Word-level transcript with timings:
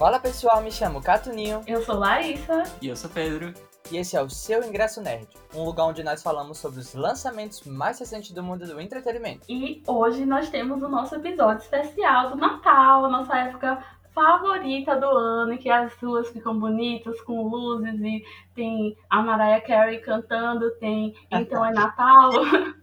Fala 0.00 0.18
pessoal, 0.18 0.62
me 0.62 0.72
chamo 0.72 1.02
Catuninho. 1.02 1.60
Eu 1.66 1.82
sou 1.82 1.96
Larissa. 1.98 2.62
E 2.80 2.88
eu 2.88 2.96
sou 2.96 3.10
Pedro. 3.10 3.52
E 3.92 3.98
esse 3.98 4.16
é 4.16 4.22
o 4.22 4.30
Seu 4.30 4.64
Ingresso 4.64 5.02
Nerd, 5.02 5.28
um 5.54 5.62
lugar 5.62 5.84
onde 5.84 6.02
nós 6.02 6.22
falamos 6.22 6.56
sobre 6.56 6.80
os 6.80 6.94
lançamentos 6.94 7.62
mais 7.66 8.00
recentes 8.00 8.32
do 8.32 8.42
mundo 8.42 8.66
do 8.66 8.80
entretenimento. 8.80 9.44
E 9.46 9.82
hoje 9.86 10.24
nós 10.24 10.48
temos 10.48 10.82
o 10.82 10.88
nosso 10.88 11.16
episódio 11.16 11.62
especial 11.62 12.30
do 12.30 12.36
Natal, 12.36 13.04
a 13.04 13.08
nossa 13.10 13.36
época 13.36 13.84
favorita 14.14 14.96
do 14.96 15.04
ano, 15.04 15.52
em 15.52 15.58
que 15.58 15.68
as 15.68 15.92
ruas 15.96 16.30
ficam 16.30 16.58
bonitas 16.58 17.20
com 17.20 17.46
luzes 17.46 18.00
e 18.00 18.24
tem 18.54 18.96
a 19.10 19.20
Mariah 19.20 19.60
Carey 19.60 20.00
cantando, 20.00 20.70
tem 20.78 21.14
Então 21.30 21.62
é 21.62 21.72
Natal, 21.74 22.30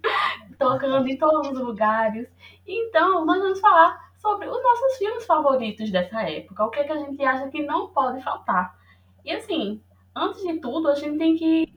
tocando 0.59 1.07
em 1.07 1.18
todos 1.18 1.49
os 1.49 1.59
lugares. 1.59 2.27
Então, 2.68 3.25
nós 3.25 3.39
vamos 3.39 3.59
falar 3.59 4.07
sobre 4.18 4.47
os 4.47 4.63
nossos 4.63 4.97
filmes 4.97 5.25
favoritos 5.25 5.91
dessa 5.91 6.21
época, 6.21 6.65
o 6.65 6.70
que, 6.70 6.79
é 6.79 6.83
que 6.83 6.91
a 6.91 6.97
gente 6.97 7.23
acha 7.23 7.47
que 7.50 7.64
não 7.64 7.89
pode 7.89 8.21
faltar. 8.23 8.75
E 9.23 9.32
assim, 9.32 9.82
antes 10.15 10.42
de 10.42 10.59
tudo, 10.59 10.89
a 10.89 10.96
gente 10.96 11.18
tem 11.18 11.36
que 11.36 11.73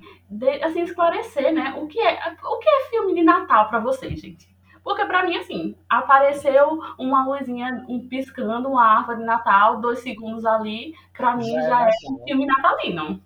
assim, 0.63 0.83
esclarecer, 0.83 1.53
né, 1.53 1.75
o 1.79 1.87
que 1.87 2.01
é, 2.01 2.19
o 2.43 2.59
que 2.59 2.69
é 2.69 2.91
filme 2.91 3.15
de 3.15 3.23
Natal 3.23 3.69
para 3.69 3.81
vocês, 3.81 4.21
gente. 4.21 4.49
Porque 4.83 5.05
para 5.05 5.25
mim, 5.25 5.37
assim, 5.37 5.77
apareceu 5.89 6.81
uma 6.99 7.27
luzinha 7.27 7.85
um, 7.89 8.09
piscando, 8.09 8.71
uma 8.71 8.85
árvore 8.85 9.19
de 9.19 9.25
Natal, 9.25 9.81
dois 9.81 9.99
segundos 9.99 10.45
ali, 10.47 10.95
para 11.13 11.37
mim 11.37 11.53
já, 11.53 11.69
já 11.69 11.87
é, 11.87 11.89
é 11.89 12.13
um 12.13 12.25
filme 12.25 12.47
natalino. 12.47 13.23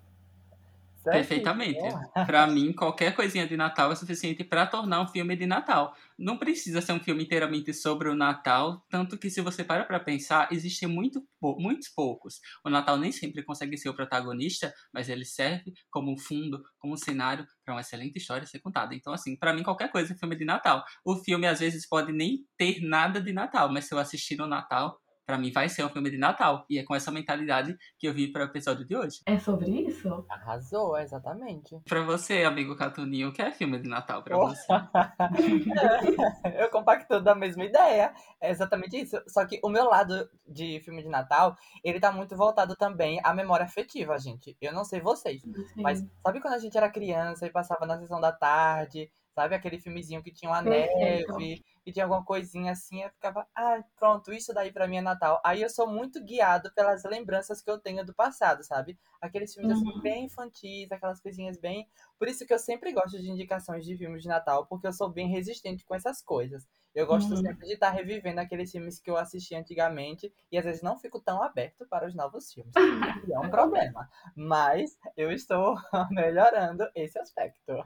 Perfeitamente. 1.11 1.79
Para 2.25 2.47
mim, 2.47 2.73
qualquer 2.73 3.15
coisinha 3.15 3.47
de 3.47 3.55
Natal 3.55 3.91
é 3.91 3.95
suficiente 3.95 4.43
para 4.43 4.65
tornar 4.65 5.01
um 5.01 5.07
filme 5.07 5.35
de 5.35 5.45
Natal. 5.45 5.95
Não 6.17 6.37
precisa 6.37 6.81
ser 6.81 6.93
um 6.93 6.99
filme 6.99 7.23
inteiramente 7.23 7.73
sobre 7.73 8.09
o 8.09 8.15
Natal, 8.15 8.83
tanto 8.89 9.17
que 9.17 9.29
se 9.29 9.41
você 9.41 9.63
para 9.63 9.85
para 9.85 9.99
pensar, 9.99 10.47
existem 10.51 10.87
muito, 10.87 11.23
muitos 11.41 11.89
poucos. 11.89 12.39
O 12.63 12.69
Natal 12.69 12.97
nem 12.97 13.11
sempre 13.11 13.43
consegue 13.43 13.77
ser 13.77 13.89
o 13.89 13.93
protagonista, 13.93 14.73
mas 14.93 15.09
ele 15.09 15.25
serve 15.25 15.73
como 15.91 16.11
um 16.11 16.17
fundo, 16.17 16.63
como 16.79 16.93
um 16.93 16.97
cenário 16.97 17.45
para 17.63 17.73
uma 17.73 17.81
excelente 17.81 18.17
história 18.17 18.47
ser 18.47 18.59
contada. 18.59 18.95
Então, 18.95 19.13
assim, 19.13 19.35
para 19.35 19.53
mim 19.53 19.63
qualquer 19.63 19.91
coisa 19.91 20.13
é 20.13 20.17
filme 20.17 20.35
de 20.35 20.45
Natal. 20.45 20.83
O 21.03 21.15
filme 21.17 21.47
às 21.47 21.59
vezes 21.59 21.87
pode 21.87 22.11
nem 22.11 22.45
ter 22.57 22.81
nada 22.81 23.21
de 23.21 23.31
Natal, 23.31 23.71
mas 23.71 23.85
se 23.85 23.93
eu 23.93 23.99
assistir 23.99 24.35
no 24.37 24.47
Natal, 24.47 24.99
para 25.25 25.37
mim 25.37 25.51
vai 25.51 25.67
ser 25.67 25.83
um 25.83 25.89
filme 25.89 26.09
de 26.09 26.17
Natal. 26.17 26.65
E 26.69 26.77
é 26.79 26.83
com 26.83 26.95
essa 26.95 27.11
mentalidade 27.11 27.75
que 27.97 28.07
eu 28.07 28.13
vi 28.13 28.31
para 28.31 28.43
o 28.43 28.45
episódio 28.45 28.85
de 28.85 28.95
hoje. 28.95 29.21
É 29.25 29.37
sobre 29.39 29.69
isso? 29.69 30.25
Arrasou, 30.29 30.97
exatamente. 30.97 31.79
Para 31.87 32.03
você, 32.03 32.43
amigo 32.43 32.75
Catuninho, 32.75 33.29
o 33.29 33.33
que 33.33 33.41
é 33.41 33.51
filme 33.51 33.79
de 33.79 33.89
Natal 33.89 34.23
para 34.23 34.37
oh. 34.37 34.47
você? 34.47 34.67
eu 36.59 36.69
compacto 36.69 37.19
da 37.21 37.33
mesma 37.33 37.63
ideia. 37.63 38.13
É 38.39 38.51
exatamente 38.51 38.97
isso. 38.97 39.21
Só 39.27 39.45
que 39.45 39.59
o 39.63 39.69
meu 39.69 39.85
lado 39.85 40.29
de 40.47 40.79
filme 40.81 41.01
de 41.01 41.09
Natal, 41.09 41.55
ele 41.83 41.99
tá 41.99 42.11
muito 42.11 42.35
voltado 42.35 42.75
também 42.75 43.19
à 43.23 43.33
memória 43.33 43.65
afetiva, 43.65 44.17
gente. 44.19 44.55
Eu 44.61 44.73
não 44.73 44.83
sei 44.83 45.01
vocês, 45.01 45.41
Sim. 45.41 45.81
mas 45.81 46.05
sabe 46.23 46.39
quando 46.41 46.53
a 46.53 46.59
gente 46.59 46.77
era 46.77 46.89
criança 46.89 47.45
e 47.45 47.51
passava 47.51 47.85
na 47.85 47.97
sessão 47.97 48.21
da 48.21 48.31
tarde, 48.31 49.09
sabe 49.35 49.53
aquele 49.53 49.79
filmezinho 49.79 50.23
que 50.23 50.31
tinha 50.31 50.49
uma 50.49 50.63
Perfeito. 50.63 51.37
neve 51.37 51.63
e 51.85 51.91
tinha 51.91 52.05
alguma 52.05 52.23
coisinha 52.23 52.71
assim, 52.71 53.03
eu 53.03 53.09
ficava, 53.11 53.45
ah, 53.53 53.83
pronto, 53.99 54.33
isso 54.33 54.53
daí 54.53 54.71
para 54.71 54.87
mim 54.87 54.97
é 54.97 55.01
Natal. 55.01 55.39
Aí 55.45 55.61
eu 55.61 55.69
sou 55.69 55.85
muito 55.85 56.23
guiado 56.23 56.73
pelas 56.73 57.03
lembranças 57.03 57.61
que 57.61 57.69
eu 57.69 57.77
tenho 57.77 58.03
do 58.05 58.15
passado, 58.15 58.63
sabe? 58.63 58.97
Aqueles 59.21 59.53
filmes 59.53 59.73
assim, 59.73 59.83
uhum. 59.83 59.91
assim 59.91 60.01
bem 60.01 60.25
infantis, 60.25 60.91
aquelas 60.91 61.19
coisinhas 61.19 61.57
bem. 61.57 61.87
Por 62.17 62.27
isso 62.27 62.45
que 62.45 62.53
eu 62.53 62.57
sempre 62.57 62.93
gosto 62.93 63.19
de 63.19 63.29
indicações 63.29 63.85
de 63.85 63.95
filmes 63.97 64.23
de 64.23 64.29
Natal, 64.29 64.65
porque 64.65 64.87
eu 64.87 64.93
sou 64.93 65.09
bem 65.09 65.27
resistente 65.27 65.85
com 65.85 65.93
essas 65.93 66.21
coisas. 66.21 66.65
Eu 66.95 67.05
gosto 67.05 67.31
uhum. 67.31 67.41
sempre 67.41 67.67
de 67.67 67.73
estar 67.73 67.89
revivendo 67.89 68.39
aqueles 68.39 68.71
filmes 68.71 68.99
que 68.99 69.11
eu 69.11 69.17
assisti 69.17 69.53
antigamente 69.53 70.33
e 70.49 70.57
às 70.57 70.63
vezes 70.63 70.81
não 70.81 70.97
fico 70.97 71.19
tão 71.19 71.43
aberto 71.43 71.85
para 71.89 72.07
os 72.07 72.15
novos 72.15 72.53
filmes. 72.53 72.71
é 73.29 73.37
um 73.39 73.49
problema. 73.49 74.09
Mas 74.33 74.97
eu 75.17 75.29
estou 75.29 75.75
melhorando 76.09 76.87
esse 76.95 77.19
aspecto. 77.19 77.83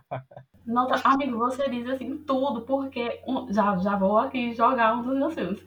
Nossa, 0.63 1.07
amigo, 1.09 1.39
você 1.39 1.67
diz 1.69 1.89
assim 1.89 2.19
tudo, 2.19 2.61
porque 2.61 3.19
já, 3.49 3.75
já 3.77 3.95
vou 3.95 4.19
aqui 4.19 4.53
jogar 4.53 4.95
um 4.95 5.01
dos 5.01 5.17
meus 5.17 5.33
filmes. 5.33 5.65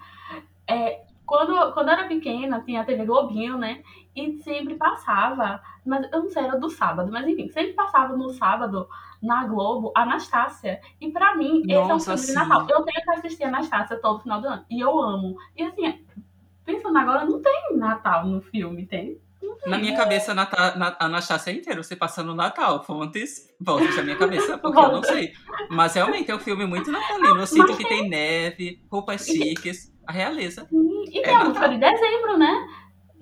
É, 0.69 1.05
quando, 1.33 1.73
quando 1.73 1.89
eu 1.89 1.95
era 1.95 2.07
pequena, 2.07 2.61
tinha 2.61 2.83
a 2.83 2.85
TV 2.85 3.07
Globinho, 3.07 3.57
né? 3.57 3.83
E 4.15 4.37
sempre 4.43 4.75
passava, 4.75 5.63
mas 5.83 6.07
eu 6.13 6.25
não 6.25 6.29
sei, 6.29 6.45
era 6.45 6.61
do 6.61 6.69
sábado, 6.69 7.11
mas 7.11 7.27
enfim, 7.27 7.49
sempre 7.49 7.73
passava 7.73 8.15
no 8.15 8.29
sábado 8.35 8.87
na 9.23 9.47
Globo, 9.47 9.93
Anastácia. 9.97 10.79
E 11.01 11.11
pra 11.11 11.35
mim, 11.35 11.63
esse 11.63 11.73
é 11.73 11.95
um 11.95 11.99
filme 11.99 12.21
de 12.21 12.33
Natal. 12.35 12.67
Eu 12.69 12.83
tenho 12.83 13.03
que 13.03 13.11
assistir 13.13 13.45
Anastácia 13.45 13.97
todo 13.97 14.21
final 14.21 14.43
do 14.43 14.47
ano. 14.47 14.67
E 14.69 14.79
eu 14.79 15.01
amo. 15.01 15.39
E 15.57 15.63
assim, 15.63 16.05
pensando 16.67 16.99
agora, 16.99 17.25
não 17.25 17.41
tem 17.41 17.79
Natal 17.79 18.27
no 18.27 18.43
filme, 18.43 18.85
tem? 18.85 19.19
Na 19.67 19.79
minha 19.79 19.97
cabeça, 19.97 20.35
Natal, 20.35 20.77
na, 20.77 20.95
Anastácia 21.01 21.51
é 21.51 21.55
inteiro, 21.55 21.83
você 21.83 21.97
passando 21.97 22.35
Natal. 22.35 22.85
Fontes, 22.85 23.49
volta 23.59 23.91
da 23.97 24.03
minha 24.03 24.17
cabeça, 24.17 24.59
porque 24.59 24.79
eu 24.79 24.93
não 24.93 25.03
sei. 25.03 25.33
Mas 25.71 25.95
realmente 25.95 26.31
é 26.31 26.35
um 26.37 26.41
filme 26.41 26.67
muito 26.67 26.93
natalino. 26.93 27.41
Eu 27.41 27.47
sinto 27.47 27.75
que 27.77 27.89
tem 27.89 28.07
neve, 28.07 28.83
roupas 28.91 29.25
chiques, 29.25 29.92
a 30.07 30.13
realeza. 30.13 30.67
E 31.11 31.23
tem 31.23 31.33
é 31.33 31.37
a 31.37 31.45
música 31.45 31.69
de 31.69 31.79
dezembro, 31.79 32.39
né? 32.39 32.67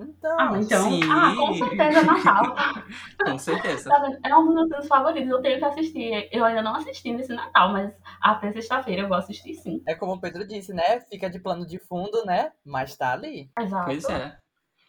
Então, 0.01 0.37
ah, 0.39 0.59
então 0.59 0.91
sim. 0.91 1.01
Ah, 1.11 1.35
com 1.37 1.55
certeza 1.55 2.03
Natal. 2.03 2.57
com 3.23 3.39
certeza. 3.39 3.91
Tá 3.91 4.19
é 4.25 4.37
um 4.37 4.47
dos 4.47 4.55
meus 4.55 4.69
filmes 4.69 4.89
favoritos, 4.89 5.31
eu 5.31 5.43
tenho 5.43 5.59
que 5.59 5.65
assistir. 5.65 6.29
Eu 6.33 6.45
ainda 6.45 6.63
não 6.63 6.75
assisti 6.75 7.13
nesse 7.13 7.35
Natal, 7.35 7.73
mas 7.73 7.93
até 8.23 8.51
sexta-feira 8.53 9.03
eu 9.03 9.09
vou 9.09 9.17
assistir 9.19 9.55
sim. 9.57 9.83
É 9.87 9.95
como 9.95 10.15
o 10.15 10.21
Pedro 10.21 10.47
disse, 10.47 10.73
né? 10.73 11.01
Fica 11.11 11.29
de 11.29 11.39
plano 11.39 11.67
de 11.67 11.79
fundo, 11.79 12.25
né? 12.25 12.53
Mas 12.65 12.97
tá 12.97 13.13
ali. 13.13 13.51
Exato. 13.59 13.85
Pois 13.85 14.05
é. 14.09 14.37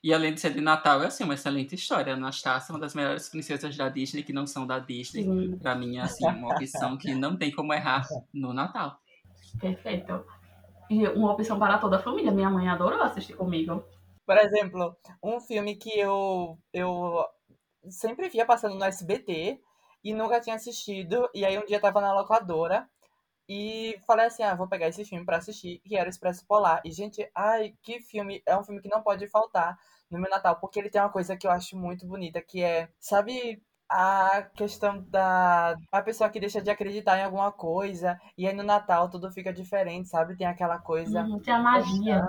E 0.03 0.13
além 0.13 0.33
de 0.33 0.39
ser 0.39 0.53
de 0.53 0.61
Natal, 0.61 1.03
é 1.03 1.07
assim, 1.07 1.23
uma 1.23 1.35
excelente 1.35 1.75
história. 1.75 2.13
Anastácia 2.13 2.71
é 2.71 2.73
uma 2.73 2.79
das 2.79 2.95
melhores 2.95 3.29
princesas 3.29 3.75
da 3.77 3.87
Disney 3.87 4.23
que 4.23 4.33
não 4.33 4.47
são 4.47 4.65
da 4.65 4.79
Disney. 4.79 5.23
Sim. 5.23 5.57
Pra 5.59 5.75
mim, 5.75 5.97
é 5.97 6.01
assim, 6.01 6.25
uma 6.25 6.55
opção 6.55 6.97
que 6.97 7.13
não 7.13 7.37
tem 7.37 7.51
como 7.51 7.73
errar 7.73 8.07
no 8.33 8.51
Natal. 8.51 8.97
Perfeito. 9.59 10.25
Uma 11.15 11.33
opção 11.33 11.57
para 11.57 11.77
toda 11.77 11.97
a 11.97 12.01
família. 12.01 12.31
Minha 12.31 12.49
mãe 12.49 12.67
adorou 12.67 13.01
assistir 13.01 13.33
comigo. 13.33 13.83
Por 14.25 14.37
exemplo, 14.37 14.95
um 15.23 15.39
filme 15.39 15.75
que 15.75 15.97
eu, 15.97 16.57
eu 16.73 17.25
sempre 17.89 18.29
via 18.29 18.45
passando 18.45 18.75
no 18.75 18.83
SBT 18.83 19.59
e 20.03 20.13
nunca 20.13 20.41
tinha 20.41 20.55
assistido. 20.55 21.29
E 21.33 21.45
aí 21.45 21.57
um 21.57 21.65
dia 21.65 21.79
tava 21.79 22.01
na 22.01 22.13
locadora 22.13 22.87
e 23.47 23.99
falei 24.07 24.27
assim, 24.27 24.43
ah, 24.43 24.55
vou 24.55 24.67
pegar 24.67 24.87
esse 24.87 25.03
filme 25.03 25.25
para 25.25 25.37
assistir, 25.37 25.79
que 25.79 25.95
era 25.97 26.07
o 26.07 26.09
Expresso 26.09 26.45
Polar. 26.45 26.81
E, 26.85 26.91
gente, 26.91 27.29
ai, 27.35 27.73
que 27.81 27.99
filme, 27.99 28.41
é 28.45 28.57
um 28.57 28.63
filme 28.63 28.81
que 28.81 28.89
não 28.89 29.01
pode 29.01 29.27
faltar 29.27 29.77
no 30.09 30.19
meu 30.19 30.29
Natal, 30.29 30.57
porque 30.57 30.79
ele 30.79 30.89
tem 30.89 31.01
uma 31.01 31.09
coisa 31.09 31.35
que 31.37 31.47
eu 31.47 31.51
acho 31.51 31.77
muito 31.77 32.05
bonita, 32.05 32.41
que 32.41 32.63
é, 32.63 32.89
sabe, 32.99 33.61
a 33.93 34.43
questão 34.55 35.03
da 35.09 35.75
a 35.91 36.01
pessoa 36.01 36.29
que 36.29 36.39
deixa 36.39 36.61
de 36.61 36.69
acreditar 36.69 37.17
em 37.17 37.23
alguma 37.23 37.51
coisa 37.51 38.17
e 38.37 38.47
aí 38.47 38.53
no 38.53 38.63
Natal 38.63 39.09
tudo 39.09 39.29
fica 39.29 39.51
diferente, 39.51 40.07
sabe? 40.07 40.37
Tem 40.37 40.47
aquela 40.47 40.79
coisa 40.79 41.23
uhum, 41.23 41.39
tem 41.39 41.53
a 41.53 41.59
magia 41.59 42.25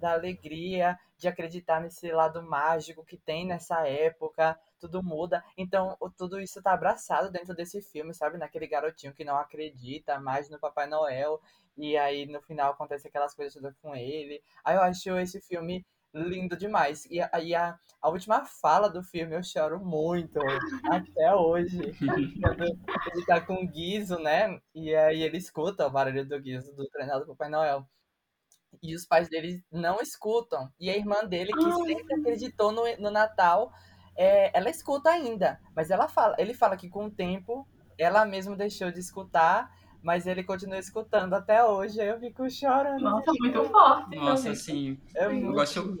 da 0.00 0.14
alegria 0.14 0.98
de 1.16 1.28
acreditar 1.28 1.80
nesse 1.80 2.10
lado 2.10 2.42
mágico 2.42 3.04
que 3.04 3.16
tem 3.16 3.46
nessa 3.46 3.86
época, 3.86 4.58
tudo 4.80 5.00
muda. 5.02 5.42
Então, 5.56 5.96
tudo 6.18 6.40
isso 6.40 6.60
tá 6.60 6.72
abraçado 6.72 7.30
dentro 7.30 7.54
desse 7.54 7.80
filme, 7.80 8.12
sabe? 8.12 8.36
Naquele 8.36 8.66
garotinho 8.66 9.14
que 9.14 9.24
não 9.24 9.36
acredita 9.36 10.18
mais 10.20 10.50
no 10.50 10.58
Papai 10.58 10.86
Noel 10.86 11.40
e 11.76 11.96
aí 11.96 12.26
no 12.26 12.42
final 12.42 12.72
acontece 12.72 13.06
aquelas 13.06 13.34
coisas 13.34 13.62
com 13.80 13.94
ele. 13.94 14.42
Aí 14.64 14.76
eu 14.76 14.82
acho 14.82 15.16
esse 15.18 15.40
filme 15.40 15.86
lindo 16.16 16.56
demais. 16.56 17.04
E 17.06 17.20
aí 17.32 17.54
a, 17.54 17.78
a 18.00 18.08
última 18.08 18.44
fala 18.44 18.88
do 18.88 19.02
filme 19.02 19.34
eu 19.34 19.42
choro 19.42 19.78
muito, 19.84 20.38
até 20.90 21.34
hoje. 21.34 21.78
Quando 22.42 22.64
ele 22.64 23.26
tá 23.26 23.40
com 23.40 23.54
o 23.54 23.68
Guizo, 23.68 24.18
né? 24.18 24.58
E 24.74 24.94
aí 24.94 25.22
ele 25.22 25.36
escuta 25.36 25.86
o 25.86 25.90
barulho 25.90 26.26
do 26.26 26.40
Guizo 26.40 26.74
do 26.74 26.86
treinado 26.88 27.20
do 27.20 27.28
Papai 27.28 27.48
Noel. 27.48 27.86
E 28.82 28.94
os 28.94 29.06
pais 29.06 29.28
dele 29.28 29.64
não 29.70 30.00
escutam. 30.00 30.70
E 30.78 30.90
a 30.90 30.96
irmã 30.96 31.24
dele, 31.24 31.52
que 31.52 31.72
sempre 31.72 32.14
acreditou 32.14 32.72
no, 32.72 32.84
no 32.98 33.10
Natal, 33.10 33.72
é, 34.14 34.56
ela 34.56 34.70
escuta 34.70 35.10
ainda. 35.10 35.60
Mas 35.74 35.90
ela 35.90 36.08
fala, 36.08 36.34
ele 36.38 36.54
fala 36.54 36.76
que 36.76 36.88
com 36.88 37.06
o 37.06 37.10
tempo 37.10 37.66
ela 37.98 38.26
mesma 38.26 38.54
deixou 38.54 38.90
de 38.90 39.00
escutar 39.00 39.70
mas 40.06 40.24
ele 40.24 40.44
continua 40.44 40.78
escutando 40.78 41.34
até 41.34 41.64
hoje, 41.64 42.00
aí 42.00 42.06
eu 42.06 42.20
fico 42.20 42.48
chorando. 42.48 43.02
Nossa, 43.02 43.32
muito 43.40 43.64
forte. 43.64 44.14
Nossa, 44.14 44.54
sim. 44.54 44.96
É 45.16 45.28
muito 45.28 45.48
eu 45.48 45.52
gosto. 45.52 45.98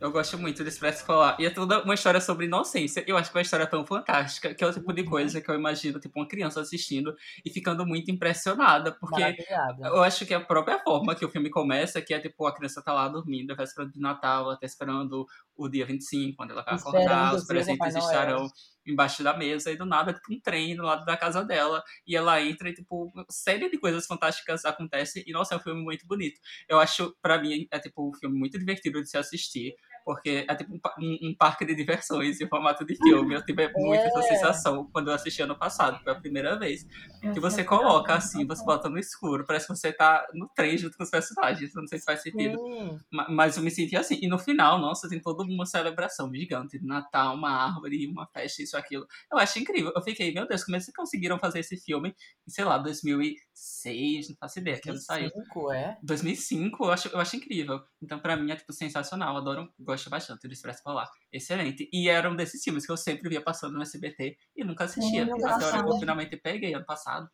Eu 0.00 0.10
gosto 0.10 0.38
muito 0.38 0.64
do 0.64 0.68
Expresso 0.68 1.06
Polar. 1.06 1.36
E 1.38 1.46
é 1.46 1.50
toda 1.50 1.84
uma 1.84 1.94
história 1.94 2.20
sobre 2.20 2.46
inocência. 2.46 3.04
Eu 3.06 3.16
acho 3.16 3.30
que 3.30 3.36
é 3.36 3.38
uma 3.38 3.42
história 3.42 3.66
tão 3.68 3.86
fantástica, 3.86 4.52
que 4.52 4.64
é 4.64 4.66
o 4.66 4.72
tipo 4.72 4.92
de 4.92 5.04
coisa 5.04 5.40
que 5.40 5.48
eu 5.48 5.54
imagino, 5.54 6.00
tipo, 6.00 6.18
uma 6.18 6.26
criança 6.26 6.60
assistindo 6.60 7.14
e 7.44 7.50
ficando 7.50 7.86
muito 7.86 8.10
impressionada. 8.10 8.90
Porque 8.90 9.36
eu 9.82 10.02
acho 10.02 10.26
que 10.26 10.34
a 10.34 10.40
própria 10.40 10.80
forma 10.80 11.14
que 11.14 11.24
o 11.24 11.30
filme 11.30 11.48
começa, 11.48 12.02
que 12.02 12.12
é 12.12 12.18
tipo, 12.18 12.44
a 12.44 12.52
criança 12.52 12.82
tá 12.82 12.92
lá 12.92 13.08
dormindo, 13.08 13.52
a 13.52 13.56
véspera 13.56 13.88
de 13.88 14.00
Natal, 14.00 14.50
até 14.50 14.66
esperando 14.66 15.24
o 15.56 15.68
dia 15.68 15.86
25, 15.86 16.36
quando 16.36 16.50
ela 16.50 16.62
vai 16.62 16.74
acordar, 16.74 17.34
os 17.36 17.44
presentes 17.44 17.94
estarão 17.94 18.48
embaixo 18.88 19.22
da 19.22 19.36
mesa, 19.36 19.70
e 19.70 19.76
do 19.76 19.84
nada, 19.86 20.12
tipo, 20.12 20.32
um 20.32 20.40
trem 20.40 20.74
do 20.76 20.82
lado 20.82 21.04
da 21.04 21.16
casa 21.16 21.44
dela, 21.44 21.82
e 22.06 22.16
ela 22.16 22.40
entra 22.42 22.68
e, 22.68 22.74
tipo, 22.74 23.10
uma 23.14 23.26
série 23.30 23.70
de 23.70 23.78
coisas 23.78 24.06
fantásticas 24.06 24.64
acontecem, 24.64 25.22
e, 25.26 25.32
nossa, 25.32 25.54
é 25.54 25.58
um 25.58 25.60
filme 25.60 25.82
muito 25.82 26.06
bonito. 26.06 26.40
Eu 26.68 26.78
acho, 26.80 27.14
para 27.22 27.40
mim, 27.40 27.66
é, 27.70 27.78
tipo, 27.78 28.08
um 28.08 28.14
filme 28.14 28.38
muito 28.38 28.58
divertido 28.58 29.02
de 29.02 29.08
se 29.08 29.16
assistir, 29.18 29.74
porque 30.08 30.46
é 30.48 30.54
tipo 30.54 30.72
um, 30.72 31.18
um 31.22 31.34
parque 31.38 31.66
de 31.66 31.74
diversões 31.74 32.40
em 32.40 32.48
formato 32.48 32.82
de 32.82 32.96
filme. 32.96 33.34
Eu 33.34 33.44
tive 33.44 33.70
muito 33.74 34.00
é. 34.00 34.06
essa 34.06 34.22
sensação 34.22 34.88
quando 34.90 35.08
eu 35.08 35.14
assisti 35.14 35.42
ano 35.42 35.54
passado, 35.54 36.02
foi 36.02 36.10
a 36.10 36.14
primeira 36.14 36.58
vez. 36.58 36.86
Que 37.34 37.38
você 37.38 37.62
coloca 37.62 38.14
assim, 38.14 38.46
você 38.46 38.64
bota 38.64 38.88
no 38.88 38.98
escuro, 38.98 39.44
parece 39.46 39.66
que 39.66 39.76
você 39.76 39.92
tá 39.92 40.26
no 40.32 40.48
trem 40.56 40.78
junto 40.78 40.96
com 40.96 41.04
os 41.04 41.10
personagens. 41.10 41.74
Não 41.74 41.86
sei 41.86 41.98
se 41.98 42.06
faz 42.06 42.22
sentido. 42.22 42.56
Sim. 42.58 42.98
Mas 43.28 43.58
eu 43.58 43.62
me 43.62 43.70
senti 43.70 43.96
assim. 43.96 44.18
E 44.22 44.26
no 44.28 44.38
final, 44.38 44.78
nossa, 44.78 45.10
tem 45.10 45.20
toda 45.20 45.42
uma 45.42 45.66
celebração 45.66 46.32
gigante 46.32 46.78
de 46.78 46.86
Natal, 46.86 47.34
uma 47.34 47.50
árvore, 47.50 48.06
uma 48.06 48.26
festa, 48.28 48.62
isso, 48.62 48.78
aquilo. 48.78 49.06
Eu 49.30 49.36
acho 49.36 49.58
incrível. 49.58 49.92
Eu 49.94 50.00
fiquei, 50.00 50.32
meu 50.32 50.48
Deus, 50.48 50.64
como 50.64 50.78
é 50.78 50.80
que 50.80 50.90
conseguiram 50.90 51.38
fazer 51.38 51.58
esse 51.58 51.76
filme 51.76 52.14
em, 52.46 52.50
sei 52.50 52.64
lá, 52.64 52.78
2006, 52.78 54.30
não 54.30 54.36
faço 54.40 54.58
ideia, 54.58 54.80
que 54.80 54.88
ano 54.88 54.98
saiu. 54.98 55.28
2005, 55.28 55.72
é? 55.72 55.98
2005, 56.02 56.84
eu 56.84 56.90
acho, 56.90 57.08
eu 57.08 57.20
acho 57.20 57.36
incrível. 57.36 57.82
Então, 58.00 58.18
pra 58.18 58.38
mim, 58.38 58.50
é, 58.50 58.56
tipo, 58.56 58.72
sensacional. 58.72 59.36
Adoro, 59.36 59.70
gosto 59.78 59.97
bastante 60.08 60.46
do 60.46 60.52
Expresso 60.52 60.82
Polar. 60.82 61.10
Excelente. 61.32 61.88
E 61.92 62.08
era 62.08 62.30
um 62.30 62.36
desses 62.36 62.62
filmes 62.62 62.86
que 62.86 62.92
eu 62.92 62.96
sempre 62.96 63.28
via 63.28 63.42
passando 63.42 63.74
no 63.74 63.82
SBT 63.82 64.36
e 64.56 64.64
nunca 64.64 64.84
assistia. 64.84 65.24
Hum, 65.24 65.46
Até 65.46 65.64
a 65.64 65.68
hora 65.68 65.84
que 65.84 65.90
eu 65.90 65.98
finalmente 65.98 66.36
peguei, 66.36 66.74
ano 66.74 66.86
passado. 66.86 67.28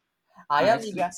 Ai, 0.49 0.71
amiga. 0.71 1.11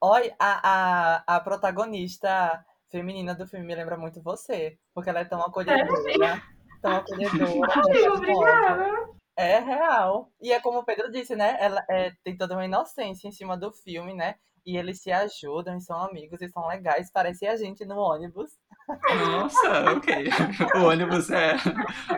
Olha, 0.00 0.34
a, 0.38 1.22
a, 1.26 1.36
a 1.36 1.40
protagonista 1.40 2.64
feminina 2.90 3.34
do 3.34 3.46
filme 3.46 3.66
me 3.66 3.74
lembra 3.74 3.96
muito 3.96 4.22
você. 4.22 4.78
Porque 4.94 5.10
ela 5.10 5.20
é 5.20 5.24
tão 5.24 5.40
acolhedora. 5.40 5.86
É, 6.24 6.42
tão 6.80 6.96
acolhedora. 6.96 7.68
Ai, 7.94 8.08
obrigada. 8.08 9.18
É 9.36 9.60
real. 9.60 10.32
E 10.40 10.52
é 10.52 10.60
como 10.60 10.80
o 10.80 10.84
Pedro 10.84 11.10
disse, 11.10 11.36
né? 11.36 11.56
Ela 11.60 11.84
é, 11.88 12.12
tem 12.24 12.36
toda 12.36 12.54
uma 12.54 12.64
inocência 12.64 13.28
em 13.28 13.32
cima 13.32 13.56
do 13.56 13.72
filme, 13.72 14.12
né? 14.12 14.34
E 14.66 14.76
eles 14.76 15.00
se 15.00 15.12
ajudam 15.12 15.76
e 15.76 15.80
são 15.80 15.96
amigos 16.02 16.42
e 16.42 16.48
são 16.48 16.66
legais. 16.66 17.10
Parece 17.12 17.46
a 17.46 17.56
gente 17.56 17.84
no 17.84 17.96
ônibus. 17.96 18.50
Nossa, 18.88 19.92
ok. 19.92 20.28
O 20.76 20.84
ônibus 20.84 21.30
é. 21.30 21.56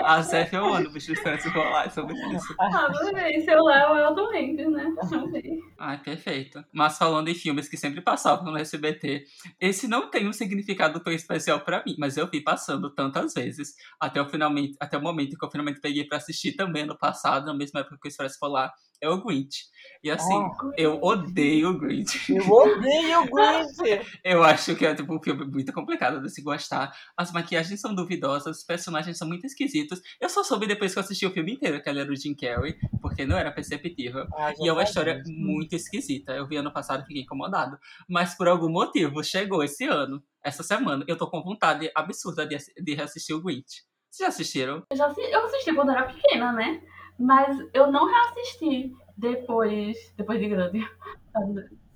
A 0.05 0.23
Zef 0.23 0.55
é 0.55 0.61
o 0.61 0.73
ônibus 0.73 1.05
de 1.05 1.17
Francis 1.17 1.53
rolar 1.53 1.87
é 1.87 1.91
sobre 1.91 2.15
isso. 2.35 2.55
Adorei. 2.59 3.41
Seu 3.41 3.63
Léo 3.65 3.97
é 3.97 4.09
o 4.09 4.15
doente, 4.15 4.65
né? 4.67 4.87
Amei. 5.13 5.59
Ai, 5.79 5.99
perfeito. 5.99 6.65
Mas 6.73 6.97
falando 6.97 7.29
em 7.29 7.35
filmes 7.35 7.69
que 7.69 7.77
sempre 7.77 8.01
passavam 8.01 8.53
no 8.53 8.59
SBT, 8.59 9.25
esse 9.61 9.89
não 9.89 10.11
tem 10.11 10.29
um 10.29 10.33
significado 10.33 11.01
tão 11.01 11.13
especial 11.13 11.61
para 11.61 11.83
mim, 11.85 11.97
mas 11.99 12.17
eu 12.17 12.29
vi 12.29 12.41
passando 12.41 12.91
tantas 12.91 13.35
vezes 13.35 13.75
até 13.99 14.21
o, 14.21 14.29
finalmente, 14.29 14.77
até 14.79 14.97
o 14.97 15.03
momento 15.03 15.37
que 15.37 15.45
eu 15.45 15.51
finalmente 15.51 15.81
peguei 15.81 16.05
para 16.05 16.19
assistir 16.19 16.53
também 16.53 16.87
no 16.87 16.97
passado, 16.97 17.47
na 17.47 17.55
mesma 17.55 17.81
época 17.81 17.99
que 18.01 18.07
o 18.07 18.11
Expresso 18.11 18.39
Polar 18.39 18.73
é 19.00 19.08
o 19.08 19.23
Grinch. 19.23 19.64
E 20.02 20.11
assim, 20.11 20.35
oh, 20.35 20.73
eu 20.76 21.00
odeio 21.02 21.70
o 21.70 21.79
Grinch. 21.79 22.32
Eu 22.35 22.49
odeio 22.50 23.23
o 23.23 23.31
Grinch! 23.31 24.06
eu 24.25 24.43
acho 24.43 24.75
que 24.75 24.87
é 24.87 24.94
tipo, 24.94 25.14
um 25.14 25.23
filme 25.23 25.44
muito 25.44 25.73
complicado 25.73 26.23
de 26.23 26.31
se 26.31 26.43
gostar. 26.43 26.93
As 27.17 27.32
maquiagens 27.32 27.81
são 27.81 27.94
duvidosas, 27.94 28.58
os 28.58 28.64
personagens 28.64 29.19
são 29.19 29.29
muito 29.29 29.47
esquisitos. 29.47 30.00
Eu 30.20 30.29
só 30.29 30.43
soube 30.43 30.67
depois 30.67 30.93
que 30.93 30.99
eu 30.99 31.02
assisti 31.02 31.26
o 31.26 31.32
filme 31.32 31.52
inteiro 31.52 31.82
que 31.82 31.88
ele 31.88 32.00
era 32.00 32.11
o 32.11 32.17
Jim 32.17 32.35
Carrey, 32.35 32.76
porque 33.00 33.26
não 33.26 33.37
era 33.37 33.50
perceptível. 33.50 34.26
Ah, 34.35 34.52
e 34.58 34.69
é 34.69 34.73
uma 34.73 34.82
história 34.82 35.23
muito 35.26 35.75
esquisita. 35.75 36.32
Eu 36.32 36.47
vi 36.47 36.56
ano 36.56 36.73
passado 36.73 37.02
e 37.02 37.06
fiquei 37.06 37.23
incomodado. 37.23 37.79
Mas 38.08 38.35
por 38.35 38.49
algum 38.49 38.70
motivo, 38.70 39.23
chegou 39.23 39.62
esse 39.62 39.85
ano, 39.85 40.23
essa 40.43 40.62
semana, 40.62 41.05
eu 41.06 41.17
tô 41.17 41.29
com 41.29 41.43
vontade 41.43 41.91
absurda 41.94 42.47
de, 42.47 42.56
de 42.56 42.94
reassistir 42.94 43.37
o 43.37 43.43
Grinch. 43.43 43.85
Vocês 44.11 44.26
já 44.26 44.29
assistiram? 44.29 44.82
Eu, 44.91 44.97
já 44.97 45.06
assisti, 45.06 45.31
eu 45.31 45.44
assisti 45.44 45.75
quando 45.75 45.93
era 45.93 46.05
pequena, 46.05 46.52
né? 46.52 46.82
Mas 47.21 47.59
eu 47.75 47.93
não 47.93 48.07
reassisti 48.07 48.97
depois, 49.15 49.97
depois 50.17 50.41
de 50.41 50.49
grande. 50.49 50.81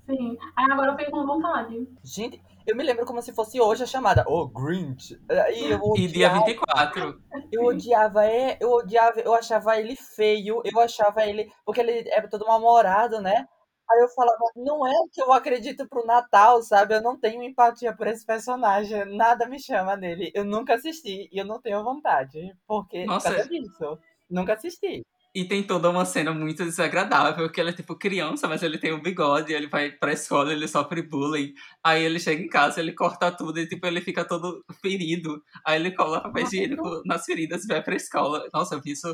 Sim. 0.05 0.37
Aí 0.55 0.71
agora 0.71 0.91
eu 0.91 0.97
fiquei 0.97 1.09
com 1.09 1.25
vontade. 1.25 1.89
Gente, 2.03 2.39
eu 2.67 2.75
me 2.75 2.83
lembro 2.83 3.07
como 3.07 3.23
se 3.23 3.33
fosse 3.33 3.59
hoje 3.59 3.81
a 3.81 3.87
chamada. 3.87 4.23
Oh, 4.27 4.47
Grinch. 4.47 5.19
E, 5.51 5.71
eu 5.71 5.79
odiava, 5.79 5.99
e 5.99 6.07
dia 6.07 6.29
24. 6.29 7.21
Eu 7.51 7.63
odiava, 7.63 8.25
é, 8.25 8.57
eu 8.61 8.71
odiava, 8.71 9.19
eu 9.19 9.33
achava 9.33 9.79
ele 9.79 9.95
feio, 9.95 10.61
eu 10.63 10.79
achava 10.79 11.25
ele. 11.25 11.51
Porque 11.65 11.81
ele 11.81 12.07
é 12.09 12.21
todo 12.27 12.45
mal-humorado, 12.45 13.19
né? 13.19 13.47
Aí 13.91 13.99
eu 13.99 14.09
falava, 14.09 14.37
não 14.55 14.85
é 14.85 14.93
que 15.11 15.21
eu 15.21 15.33
acredito 15.33 15.87
pro 15.87 16.05
Natal, 16.05 16.61
sabe? 16.61 16.95
Eu 16.95 17.01
não 17.01 17.19
tenho 17.19 17.41
empatia 17.43 17.95
por 17.95 18.05
esse 18.05 18.23
personagem. 18.25 19.05
Nada 19.15 19.47
me 19.47 19.59
chama 19.59 19.95
nele. 19.95 20.31
Eu 20.35 20.43
nunca 20.43 20.75
assisti 20.75 21.29
e 21.31 21.37
eu 21.39 21.45
não 21.45 21.59
tenho 21.59 21.83
vontade. 21.83 22.55
Porque 22.67 23.05
Nossa. 23.05 23.29
por 23.29 23.37
causa 23.37 23.49
disso. 23.49 23.99
Nunca 24.29 24.53
assisti. 24.53 25.03
E 25.35 25.43
tem 25.43 25.61
toda 25.61 25.89
uma 25.89 26.05
cena 26.05 26.33
muito 26.33 26.63
desagradável, 26.63 27.45
porque 27.45 27.59
ele 27.59 27.71
é 27.71 27.73
tipo 27.73 27.93
criança, 27.97 28.47
mas 28.47 28.63
ele 28.63 28.77
tem 28.77 28.93
um 28.93 29.01
bigode, 29.01 29.51
ele 29.51 29.67
vai 29.67 29.91
pra 29.91 30.13
escola, 30.13 30.53
ele 30.53 30.65
sofre 30.65 31.01
bullying. 31.01 31.53
Aí 31.83 32.05
ele 32.05 32.21
chega 32.21 32.41
em 32.41 32.47
casa, 32.47 32.79
ele 32.79 32.93
corta 32.93 33.29
tudo 33.33 33.59
e 33.59 33.67
tipo, 33.67 33.85
ele 33.85 33.99
fica 33.99 34.23
todo 34.23 34.63
ferido. 34.81 35.43
Aí 35.65 35.77
ele 35.77 35.91
cola 35.91 36.21
papel 36.21 36.45
higiênico 36.45 37.01
nas 37.05 37.25
feridas 37.25 37.65
e 37.65 37.67
vai 37.67 37.83
pra 37.83 37.97
escola. 37.97 38.47
Nossa, 38.53 38.75
eu 38.75 38.81
vi 38.81 38.91
isso 38.91 39.13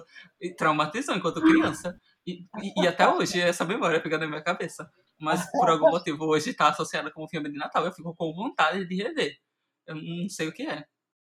traumatizou 0.59 1.15
enquanto 1.15 1.41
criança. 1.41 1.97
E, 2.27 2.45
e, 2.61 2.83
e, 2.83 2.87
até 2.87 3.09
hoje 3.09 3.41
essa 3.41 3.65
memória 3.65 3.99
fica 3.99 4.19
na 4.19 4.27
minha 4.27 4.43
cabeça. 4.43 4.87
Mas 5.19 5.49
por 5.51 5.71
algum 5.71 5.89
motivo 5.89 6.25
hoje 6.25 6.53
tá 6.53 6.69
associada 6.69 7.09
com 7.09 7.23
o 7.23 7.27
filme 7.27 7.51
de 7.51 7.57
Natal. 7.57 7.83
Eu 7.83 7.93
fico 7.93 8.13
com 8.15 8.31
vontade 8.31 8.85
de 8.85 8.95
rever. 8.95 9.37
Eu 9.87 9.95
não 9.95 10.29
sei 10.29 10.47
o 10.47 10.53
que 10.53 10.61
é. 10.61 10.85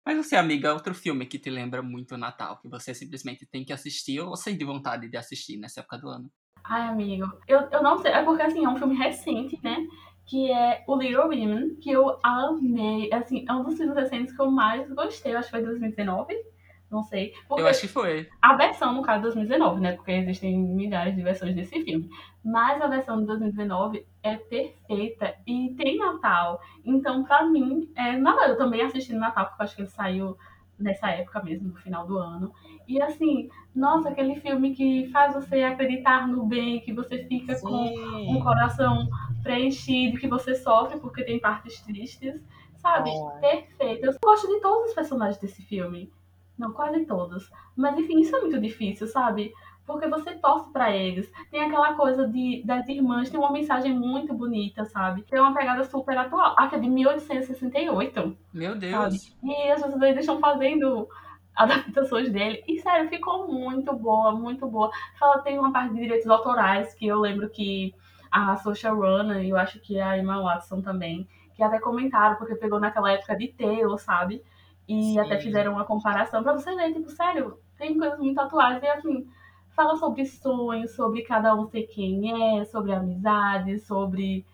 Mas 0.09 0.25
você, 0.25 0.35
amiga, 0.35 0.73
outro 0.73 0.95
filme 0.95 1.23
que 1.23 1.38
te 1.38 1.51
lembra 1.51 1.83
muito 1.83 2.15
o 2.15 2.17
Natal, 2.17 2.57
que 2.57 2.67
você 2.67 2.95
simplesmente 2.95 3.45
tem 3.45 3.63
que 3.63 3.71
assistir 3.71 4.19
ou 4.19 4.35
sente 4.35 4.65
vontade 4.65 5.07
de 5.07 5.15
assistir 5.15 5.56
nessa 5.56 5.81
época 5.81 6.00
do 6.00 6.09
ano? 6.09 6.31
Ai, 6.63 6.89
amigo, 6.89 7.31
eu, 7.47 7.59
eu 7.71 7.83
não 7.83 8.00
sei, 8.00 8.09
é 8.09 8.23
porque 8.23 8.41
assim, 8.41 8.65
é 8.65 8.69
um 8.69 8.75
filme 8.75 8.95
recente, 8.95 9.59
né? 9.63 9.77
Que 10.25 10.51
é 10.51 10.83
o 10.88 10.95
Little 10.95 11.25
Women, 11.25 11.75
que 11.75 11.91
eu 11.91 12.17
amei. 12.23 13.13
Assim, 13.13 13.45
é 13.47 13.53
um 13.53 13.63
dos 13.63 13.77
filmes 13.77 13.95
recentes 13.95 14.35
que 14.35 14.41
eu 14.41 14.50
mais 14.50 14.91
gostei, 14.95 15.35
eu 15.35 15.38
acho 15.38 15.50
que 15.50 15.57
foi 15.57 15.63
2019 15.63 16.33
não 16.89 17.03
sei. 17.03 17.33
eu 17.51 17.68
acho 17.68 17.81
que 17.81 17.88
foi. 17.88 18.27
A 18.41 18.56
versão, 18.56 18.94
no 18.94 19.01
caso, 19.03 19.19
de 19.19 19.24
2019, 19.25 19.80
né? 19.80 19.94
Porque 19.94 20.12
existem 20.12 20.57
milhares 20.57 21.15
de 21.15 21.21
versões 21.21 21.56
desse 21.56 21.83
filme. 21.83 22.09
Mas 22.44 22.81
a 22.81 22.88
versão 22.88 23.19
de 23.19 23.27
2019 23.27 24.06
é 24.24 24.36
perfeita 24.36 25.36
e 25.45 25.75
tem 25.75 25.97
Natal. 25.97 26.59
Então, 26.83 27.24
pra 27.24 27.45
mim, 27.45 27.91
é 27.95 28.18
nada. 28.18 28.47
Eu 28.47 28.57
também 28.57 28.81
assisti 28.81 29.13
no 29.13 29.19
Natal, 29.19 29.45
porque 29.47 29.62
eu 29.62 29.65
acho 29.65 29.75
que 29.75 29.81
ele 29.83 29.89
saiu 29.89 30.38
nessa 30.80 31.09
época 31.09 31.44
mesmo, 31.44 31.69
no 31.69 31.75
final 31.75 32.07
do 32.07 32.18
ano. 32.18 32.51
E 32.88 33.00
assim, 33.01 33.50
nossa, 33.75 34.09
aquele 34.09 34.35
filme 34.38 34.74
que 34.74 35.09
faz 35.12 35.33
você 35.33 35.62
acreditar 35.62 36.27
no 36.27 36.45
bem, 36.45 36.80
que 36.80 36.94
você 36.94 37.25
fica 37.25 37.56
Sim. 37.56 37.68
com 37.68 38.38
um 38.38 38.42
coração 38.42 39.07
preenchido, 39.44 40.18
que 40.18 40.27
você 40.27 40.56
sofre 40.56 41.00
porque 41.00 41.24
tem 41.24 41.39
partes 41.39 41.81
tristes, 41.81 42.44
sabe? 42.77 43.12
Oh. 43.12 43.31
Perfeito. 43.39 44.06
Eu 44.06 44.13
gosto 44.24 44.47
de 44.47 44.59
todos 44.62 44.89
os 44.89 44.95
personagens 44.95 45.38
desse 45.38 45.62
filme. 45.62 46.12
Não, 46.59 46.73
quase 46.73 47.06
todos. 47.06 47.50
Mas 47.75 47.97
enfim, 47.97 48.19
isso 48.19 48.35
é 48.35 48.42
muito 48.42 48.59
difícil, 48.59 49.07
sabe? 49.07 49.54
Porque 49.87 50.07
você 50.07 50.35
torce 50.35 50.71
para 50.71 50.95
eles. 50.95 51.31
Tem 51.49 51.61
aquela 51.63 51.94
coisa 51.95 52.28
de 52.28 52.61
das 52.63 52.87
irmãs, 52.89 53.30
tem 53.30 53.39
uma 53.39 53.51
mensagem 53.51 53.97
muito 53.97 54.33
bonita, 54.33 54.85
sabe? 54.85 55.23
Tem 55.23 55.39
uma 55.39 55.56
pegada 55.56 55.83
super 55.85 56.16
atual. 56.18 56.54
Ah, 56.57 56.68
que 56.68 56.75
é 56.75 56.80
de 56.80 56.89
1868. 56.89 58.37
Meu 58.54 58.75
Deus. 58.75 58.92
Sabe? 58.94 59.18
E 59.42 59.71
as 59.71 59.81
pessoas 59.81 60.18
estão 60.18 60.39
fazendo 60.39 61.07
adaptações 61.56 62.30
dele. 62.31 62.63
E 62.68 62.80
sério, 62.80 63.09
ficou 63.09 63.47
muito 63.47 63.94
boa, 63.94 64.33
muito 64.33 64.68
boa. 64.68 64.92
Fala, 65.18 65.39
tem 65.39 65.57
uma 65.57 65.71
parte 65.71 65.94
de 65.94 66.01
direitos 66.01 66.30
autorais 66.30 66.94
que 66.94 67.07
eu 67.07 67.19
lembro 67.19 67.49
que 67.49 67.95
a 68.30 68.57
Social 68.57 68.95
Runner, 68.95 69.44
e 69.44 69.49
eu 69.49 69.57
acho 69.57 69.80
que 69.80 69.99
a 69.99 70.18
Emma 70.18 70.42
Watson 70.42 70.81
também, 70.81 71.28
que 71.56 71.63
até 71.63 71.80
comentaram, 71.80 72.35
porque 72.35 72.56
pegou 72.56 72.80
naquela 72.80 73.11
época 73.11 73.35
de 73.35 73.47
Taylor, 73.47 73.97
sabe? 73.97 74.44
E 74.90 75.19
Sim. 75.19 75.19
até 75.19 75.40
fizeram 75.40 75.74
uma 75.74 75.86
comparação 75.86 76.44
pra 76.44 76.54
você 76.54 76.76
ver, 76.76 76.94
tipo, 76.94 77.10
sério, 77.12 77.60
tem 77.78 77.98
coisas 77.98 78.19
muito 78.19 78.40
atuais. 78.42 78.84
E 78.84 78.88
assim, 78.88 79.30
fala 79.69 79.96
sobre 79.98 80.26
sonhos, 80.26 80.96
sobre 80.96 81.22
cada 81.24 81.56
um 81.56 81.68
ser 81.68 81.84
quem 81.84 82.60
é, 82.60 82.66
sobre 82.66 82.94
amizade, 82.94 83.80
sobre 83.80 84.46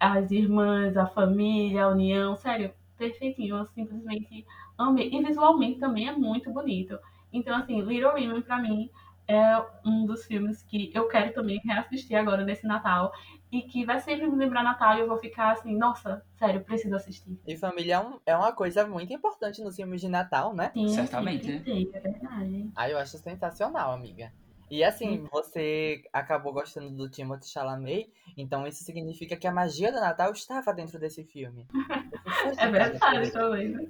as 0.00 0.30
irmãs, 0.30 0.96
a 0.96 1.06
família, 1.06 1.84
a 1.84 1.88
união. 1.88 2.36
Sério, 2.36 2.72
perfeitinho. 2.96 3.56
Eu 3.58 3.66
simplesmente 3.66 4.46
amei. 4.78 5.10
E 5.12 5.22
visualmente 5.24 5.80
também 5.80 6.08
é 6.08 6.12
muito 6.12 6.52
bonito. 6.52 6.98
Então, 7.32 7.56
assim, 7.56 7.80
Little 7.82 8.12
Women, 8.14 8.42
pra 8.42 8.58
mim, 8.62 8.90
é 9.28 9.64
um 9.84 10.06
dos 10.06 10.24
filmes 10.26 10.62
que 10.62 10.90
eu 10.94 11.08
quero 11.08 11.32
também 11.34 11.60
reassistir 11.64 12.16
agora 12.16 12.44
nesse 12.44 12.66
Natal 12.66 13.12
e 13.52 13.60
que 13.60 13.84
vai 13.84 14.00
sempre 14.00 14.26
me 14.26 14.34
lembrar 14.34 14.62
Natal 14.62 14.96
e 14.96 15.00
eu 15.00 15.06
vou 15.06 15.18
ficar 15.18 15.52
assim, 15.52 15.76
nossa, 15.76 16.24
sério, 16.38 16.64
preciso 16.64 16.96
assistir. 16.96 17.38
E 17.46 17.54
família 17.54 17.96
é, 17.96 18.00
um, 18.00 18.18
é 18.24 18.34
uma 18.34 18.52
coisa 18.52 18.86
muito 18.86 19.12
importante 19.12 19.62
nos 19.62 19.76
filmes 19.76 20.00
de 20.00 20.08
Natal, 20.08 20.54
né? 20.54 20.70
Sim, 20.72 20.88
Certamente. 20.88 21.62
Sim, 21.62 21.90
é 21.92 22.00
verdade. 22.00 22.70
Ah, 22.74 22.88
eu 22.88 22.96
acho 22.96 23.18
sensacional, 23.18 23.92
amiga. 23.92 24.32
E 24.70 24.82
assim, 24.82 25.18
sim. 25.18 25.28
você 25.30 26.02
acabou 26.10 26.54
gostando 26.54 26.88
do 26.88 27.10
Timothée 27.10 27.46
Chalamet, 27.46 28.10
então 28.38 28.66
isso 28.66 28.82
significa 28.84 29.36
que 29.36 29.46
a 29.46 29.52
magia 29.52 29.92
do 29.92 30.00
Natal 30.00 30.32
estava 30.32 30.72
dentro 30.72 30.98
desse 30.98 31.22
filme. 31.22 31.66
é 32.56 32.70
verdade 32.70 33.30
também, 33.30 33.68
né? 33.68 33.86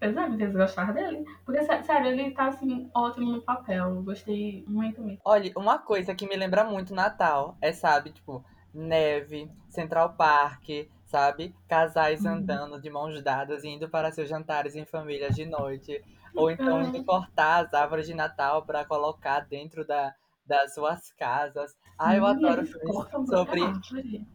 Pois 0.00 0.16
é, 0.16 0.26
me 0.26 0.46
gostar 0.46 0.94
dele. 0.94 1.26
Porque, 1.44 1.62
sério, 1.62 2.06
ele 2.06 2.30
tá, 2.30 2.46
assim, 2.46 2.90
ótimo 2.94 3.32
no 3.32 3.42
papel. 3.42 4.02
Gostei 4.02 4.64
muito 4.66 5.02
mesmo. 5.02 5.20
Olha, 5.22 5.52
uma 5.54 5.78
coisa 5.78 6.14
que 6.14 6.26
me 6.26 6.34
lembra 6.34 6.64
muito 6.64 6.94
Natal 6.94 7.58
é, 7.60 7.70
sabe, 7.70 8.10
tipo, 8.10 8.42
neve, 8.72 9.50
Central 9.68 10.14
Park, 10.14 10.68
sabe? 11.06 11.54
Casais 11.68 12.24
uhum. 12.24 12.32
andando 12.32 12.80
de 12.80 12.90
mãos 12.90 13.22
dadas, 13.22 13.64
indo 13.64 13.88
para 13.88 14.12
seus 14.12 14.28
jantares 14.28 14.76
em 14.76 14.84
família 14.84 15.30
de 15.30 15.44
noite. 15.44 16.02
Ou 16.34 16.50
então 16.50 16.82
indo 16.82 17.04
cortar 17.04 17.64
as 17.64 17.74
árvores 17.74 18.06
de 18.06 18.14
Natal 18.14 18.64
para 18.64 18.84
colocar 18.84 19.40
dentro 19.40 19.84
da, 19.84 20.14
das 20.46 20.74
suas 20.74 21.12
casas. 21.12 21.76
Ah, 21.98 22.16
eu 22.16 22.24
adoro 22.24 22.64
filmes 22.64 23.28
sobre 23.28 23.62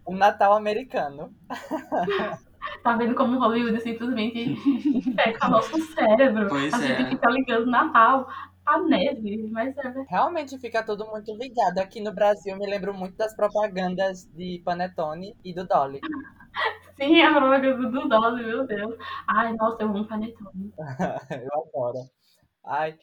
um 0.06 0.16
Natal 0.16 0.54
americano. 0.54 1.34
Tá 2.84 2.96
vendo 2.96 3.14
como 3.16 3.40
Hollywood 3.40 3.80
simplesmente 3.82 4.56
peca 5.16 5.48
nosso 5.48 5.80
cérebro? 5.94 6.48
Pois 6.50 6.74
a 6.74 6.78
gente 6.80 7.02
é. 7.04 7.10
fica 7.10 7.30
ligando 7.30 7.68
Natal 7.68 8.28
a 8.66 8.80
neve, 8.80 9.48
mas 9.52 9.78
é. 9.78 9.84
Né? 9.90 10.06
Realmente 10.10 10.58
fica 10.58 10.84
tudo 10.84 11.06
muito 11.08 11.34
ligado. 11.36 11.80
Aqui 11.80 12.02
no 12.02 12.14
Brasil, 12.14 12.58
me 12.58 12.66
lembro 12.66 12.94
muito 12.94 13.16
das 13.16 13.36
propagandas 13.36 14.26
de 14.34 14.62
Panetone 14.66 15.36
e 15.44 15.54
do 15.54 15.66
Dolly. 15.66 16.00
Sim, 16.96 17.22
a 17.22 17.34
propaganda 17.34 17.90
do 17.90 18.10
Dolly, 18.10 18.46
meu 18.46 18.66
Deus. 18.66 18.96
Ai, 19.28 19.54
nossa, 19.54 19.84
eu 19.84 19.90
amo 19.90 20.08
Panetone. 20.08 20.74
eu 21.30 21.64
adoro. 21.64 22.10
Ai, 22.66 22.98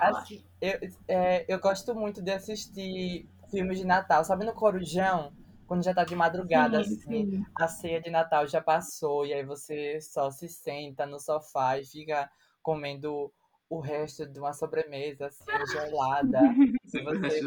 assim, 0.00 0.44
eu, 0.60 0.78
é, 1.06 1.44
eu 1.46 1.60
gosto 1.60 1.94
muito 1.94 2.22
de 2.22 2.32
assistir 2.32 3.28
filmes 3.50 3.78
de 3.78 3.84
Natal. 3.84 4.24
Sabe 4.24 4.44
no 4.44 4.54
Corujão? 4.54 5.32
Quando 5.66 5.84
já 5.84 5.94
tá 5.94 6.02
de 6.02 6.16
madrugada, 6.16 6.82
sim, 6.82 6.94
assim, 6.94 7.30
sim. 7.30 7.44
a 7.54 7.68
ceia 7.68 8.00
de 8.00 8.10
Natal 8.10 8.44
já 8.48 8.60
passou, 8.60 9.24
e 9.24 9.32
aí 9.32 9.44
você 9.44 10.00
só 10.00 10.28
se 10.28 10.48
senta 10.48 11.06
no 11.06 11.20
sofá 11.20 11.78
e 11.78 11.84
fica 11.84 12.28
comendo 12.60 13.32
o 13.70 13.78
resto 13.78 14.26
de 14.26 14.38
uma 14.40 14.52
sobremesa, 14.52 15.26
assim, 15.26 15.44
gelada. 15.72 16.40
Se 16.84 17.00
você 17.00 17.40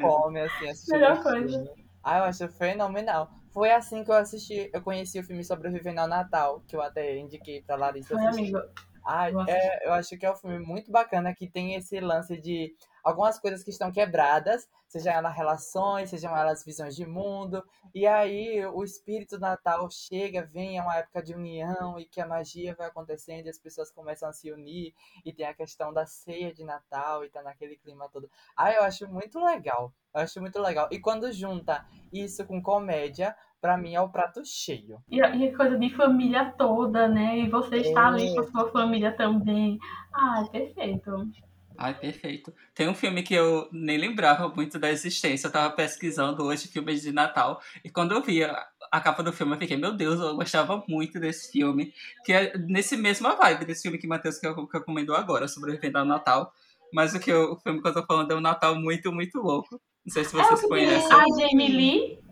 come, 0.00 0.40
assim, 0.40 0.68
assistir. 0.68 0.92
Melhor 0.92 1.22
coisa. 1.22 1.72
Ah, 2.04 2.18
eu 2.18 2.24
acho 2.24 2.48
fenomenal. 2.48 3.30
Foi 3.50 3.72
assim 3.72 4.04
que 4.04 4.10
eu 4.10 4.14
assisti, 4.14 4.70
eu 4.72 4.80
conheci 4.82 5.18
o 5.18 5.24
filme 5.24 5.42
Sobrevivendo 5.42 6.00
ao 6.00 6.06
Natal, 6.06 6.62
que 6.68 6.76
eu 6.76 6.82
até 6.82 7.16
indiquei 7.16 7.62
pra 7.62 7.76
Larissa 7.76 8.14
Foi, 8.14 8.26
assistir. 8.26 8.54
amigo. 8.54 8.70
Ah, 9.04 9.30
eu, 9.30 9.40
é, 9.42 9.86
eu 9.86 9.92
acho 9.92 10.16
que 10.16 10.26
é 10.26 10.30
um 10.30 10.36
filme 10.36 10.58
muito 10.58 10.90
bacana, 10.90 11.34
que 11.34 11.48
tem 11.48 11.74
esse 11.74 12.00
lance 12.00 12.36
de 12.36 12.74
algumas 13.02 13.38
coisas 13.38 13.64
que 13.64 13.70
estão 13.70 13.90
quebradas, 13.90 14.68
sejam 14.86 15.12
elas 15.12 15.34
relações, 15.34 16.10
sejam 16.10 16.36
elas 16.36 16.64
visões 16.64 16.94
de 16.94 17.06
mundo, 17.06 17.64
e 17.94 18.06
aí 18.06 18.64
o 18.66 18.84
espírito 18.84 19.36
do 19.36 19.40
Natal 19.40 19.88
chega, 19.90 20.44
vem, 20.44 20.78
é 20.78 20.82
uma 20.82 20.96
época 20.96 21.22
de 21.22 21.34
união 21.34 21.98
e 21.98 22.04
que 22.04 22.20
a 22.20 22.26
magia 22.26 22.74
vai 22.74 22.88
acontecendo 22.88 23.46
e 23.46 23.50
as 23.50 23.58
pessoas 23.58 23.90
começam 23.90 24.28
a 24.28 24.32
se 24.32 24.52
unir, 24.52 24.94
e 25.24 25.32
tem 25.32 25.46
a 25.46 25.54
questão 25.54 25.92
da 25.92 26.04
ceia 26.04 26.52
de 26.52 26.64
Natal 26.64 27.24
e 27.24 27.30
tá 27.30 27.42
naquele 27.42 27.76
clima 27.76 28.08
todo. 28.08 28.30
Ah, 28.56 28.72
eu 28.72 28.82
acho 28.82 29.08
muito 29.08 29.38
legal, 29.38 29.92
eu 30.14 30.20
acho 30.20 30.40
muito 30.40 30.60
legal. 30.60 30.88
E 30.90 30.98
quando 30.98 31.32
junta 31.32 31.86
isso 32.12 32.44
com 32.44 32.62
comédia, 32.62 33.34
para 33.60 33.76
mim 33.76 33.94
é 33.94 34.00
o 34.00 34.08
prato 34.08 34.42
cheio. 34.44 34.98
E, 35.08 35.20
e 35.20 35.54
coisa 35.54 35.78
de 35.78 35.90
família 35.90 36.52
toda, 36.56 37.06
né? 37.08 37.38
E 37.38 37.48
você 37.48 37.76
está 37.76 38.08
ali 38.08 38.34
com 38.34 38.40
a 38.40 38.46
sua 38.50 38.70
família 38.70 39.12
também. 39.12 39.78
Ah, 40.12 40.44
perfeito. 40.50 41.28
Ai, 41.76 41.94
perfeito. 41.94 42.52
Tem 42.74 42.88
um 42.88 42.94
filme 42.94 43.22
que 43.22 43.32
eu 43.32 43.66
nem 43.72 43.96
lembrava 43.96 44.48
muito 44.48 44.78
da 44.78 44.90
existência. 44.90 45.46
Eu 45.46 45.52
tava 45.52 45.74
pesquisando 45.74 46.44
hoje 46.44 46.68
filmes 46.68 47.00
de 47.00 47.10
Natal. 47.10 47.58
E 47.82 47.88
quando 47.88 48.12
eu 48.12 48.22
vi 48.22 48.44
a, 48.44 48.66
a 48.92 49.00
capa 49.00 49.22
do 49.22 49.32
filme, 49.32 49.54
eu 49.54 49.58
fiquei, 49.58 49.78
meu 49.78 49.92
Deus, 49.92 50.20
eu 50.20 50.36
gostava 50.36 50.84
muito 50.86 51.18
desse 51.18 51.50
filme. 51.50 51.94
Que 52.24 52.34
é 52.34 52.58
nesse 52.58 52.98
mesma 52.98 53.34
vibe 53.34 53.64
desse 53.64 53.82
filme 53.82 53.96
que 53.96 54.06
Matheus 54.06 54.38
que, 54.38 54.46
eu, 54.46 54.66
que 54.66 54.76
eu 54.76 54.84
comentou 54.84 55.14
agora, 55.16 55.48
Sobrevivendo 55.48 55.98
ao 55.98 56.04
Natal. 56.04 56.52
Mas 56.92 57.14
o, 57.14 57.20
que 57.20 57.30
eu, 57.30 57.52
o 57.52 57.56
filme 57.56 57.80
que 57.80 57.88
eu 57.88 57.94
tô 57.94 58.04
falando 58.04 58.30
é 58.30 58.36
um 58.36 58.40
Natal 58.40 58.74
muito, 58.74 59.10
muito 59.10 59.40
louco. 59.40 59.80
Não 60.04 60.12
sei 60.12 60.24
se 60.24 60.38
é 60.38 60.42
vocês 60.42 60.62
é 60.62 60.68
conhecem. 60.68 61.12
A 61.12 61.24
Jamie 61.38 61.68
Lee? 61.68 62.29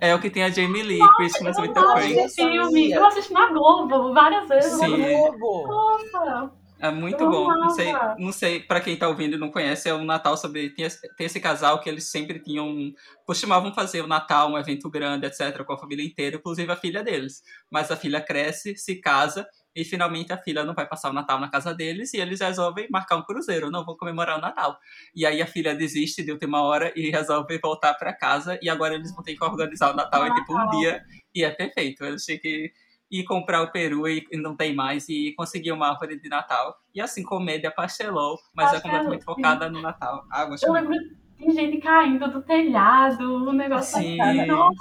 É 0.00 0.14
o 0.14 0.20
que 0.20 0.30
tem 0.30 0.44
a 0.44 0.50
Jamie 0.50 0.82
Lee, 0.82 0.98
Nossa, 0.98 1.14
Christmas 1.14 1.58
with 1.58 1.72
the 1.72 1.82
Prince. 1.94 2.40
Eu 2.40 3.06
assisti 3.06 3.32
na 3.32 3.46
Globo 3.46 4.14
várias 4.14 4.48
vezes. 4.48 4.72
Sim. 4.72 5.02
Globo. 5.02 5.66
Nossa. 5.66 6.63
É 6.78 6.90
muito 6.90 7.18
bom. 7.28 7.48
Não 7.48 7.70
sei, 7.70 7.92
não 8.18 8.32
sei 8.32 8.60
para 8.60 8.80
quem 8.80 8.96
tá 8.96 9.08
ouvindo 9.08 9.36
e 9.36 9.38
não 9.38 9.50
conhece, 9.50 9.88
é 9.88 9.94
um 9.94 10.04
Natal 10.04 10.36
sobre. 10.36 10.70
Tem, 10.70 10.86
tem 11.16 11.26
esse 11.26 11.40
casal 11.40 11.80
que 11.80 11.88
eles 11.88 12.04
sempre 12.10 12.38
tinham. 12.38 12.92
Costumavam 13.24 13.72
fazer 13.72 14.02
o 14.02 14.06
Natal, 14.06 14.50
um 14.50 14.58
evento 14.58 14.90
grande, 14.90 15.26
etc., 15.26 15.64
com 15.64 15.72
a 15.72 15.78
família 15.78 16.04
inteira, 16.04 16.36
inclusive 16.36 16.70
a 16.70 16.76
filha 16.76 17.02
deles. 17.02 17.42
Mas 17.70 17.90
a 17.90 17.96
filha 17.96 18.20
cresce, 18.20 18.76
se 18.76 18.96
casa 18.96 19.46
e 19.74 19.84
finalmente 19.84 20.32
a 20.32 20.38
filha 20.38 20.62
não 20.62 20.74
vai 20.74 20.86
passar 20.86 21.10
o 21.10 21.12
Natal 21.12 21.40
na 21.40 21.50
casa 21.50 21.74
deles 21.74 22.14
e 22.14 22.18
eles 22.18 22.40
resolvem 22.40 22.86
marcar 22.90 23.16
um 23.16 23.22
cruzeiro, 23.22 23.70
não 23.70 23.84
vão 23.84 23.96
comemorar 23.96 24.38
o 24.38 24.40
Natal. 24.40 24.78
E 25.14 25.26
aí 25.26 25.42
a 25.42 25.46
filha 25.46 25.74
desiste 25.74 26.22
de 26.22 26.30
última 26.30 26.62
hora 26.62 26.92
e 26.94 27.10
resolve 27.10 27.58
voltar 27.58 27.94
para 27.94 28.12
casa 28.12 28.58
e 28.62 28.68
agora 28.68 28.94
eles 28.94 29.12
vão 29.12 29.22
ter 29.24 29.34
que 29.34 29.44
organizar 29.44 29.92
o 29.92 29.96
Natal 29.96 30.26
em 30.26 30.34
tipo 30.34 30.56
um 30.56 30.68
dia 30.78 31.02
e 31.34 31.42
é 31.42 31.50
perfeito. 31.50 32.04
Eles 32.04 32.24
têm 32.24 32.38
que 32.38 32.72
e 33.10 33.22
comprar 33.24 33.62
o 33.62 33.70
peru 33.70 34.08
e 34.08 34.26
não 34.32 34.56
tem 34.56 34.74
mais 34.74 35.08
e 35.08 35.32
conseguir 35.36 35.72
uma 35.72 35.88
árvore 35.88 36.18
de 36.18 36.28
Natal. 36.28 36.78
E 36.94 37.00
assim, 37.00 37.22
comédia 37.22 37.70
pastelou, 37.70 38.38
mas 38.54 38.72
é 38.72 38.80
completamente 38.80 39.24
focada 39.24 39.68
no 39.68 39.80
Natal. 39.80 40.24
Ah, 40.30 40.48
eu 40.62 40.72
lembro 40.72 40.94
de 41.36 41.50
gente 41.50 41.78
caindo 41.78 42.30
do 42.30 42.42
telhado, 42.42 43.48
o 43.48 43.52
negócio 43.52 43.98
Sim. 43.98 44.46
Nossa! 44.46 44.74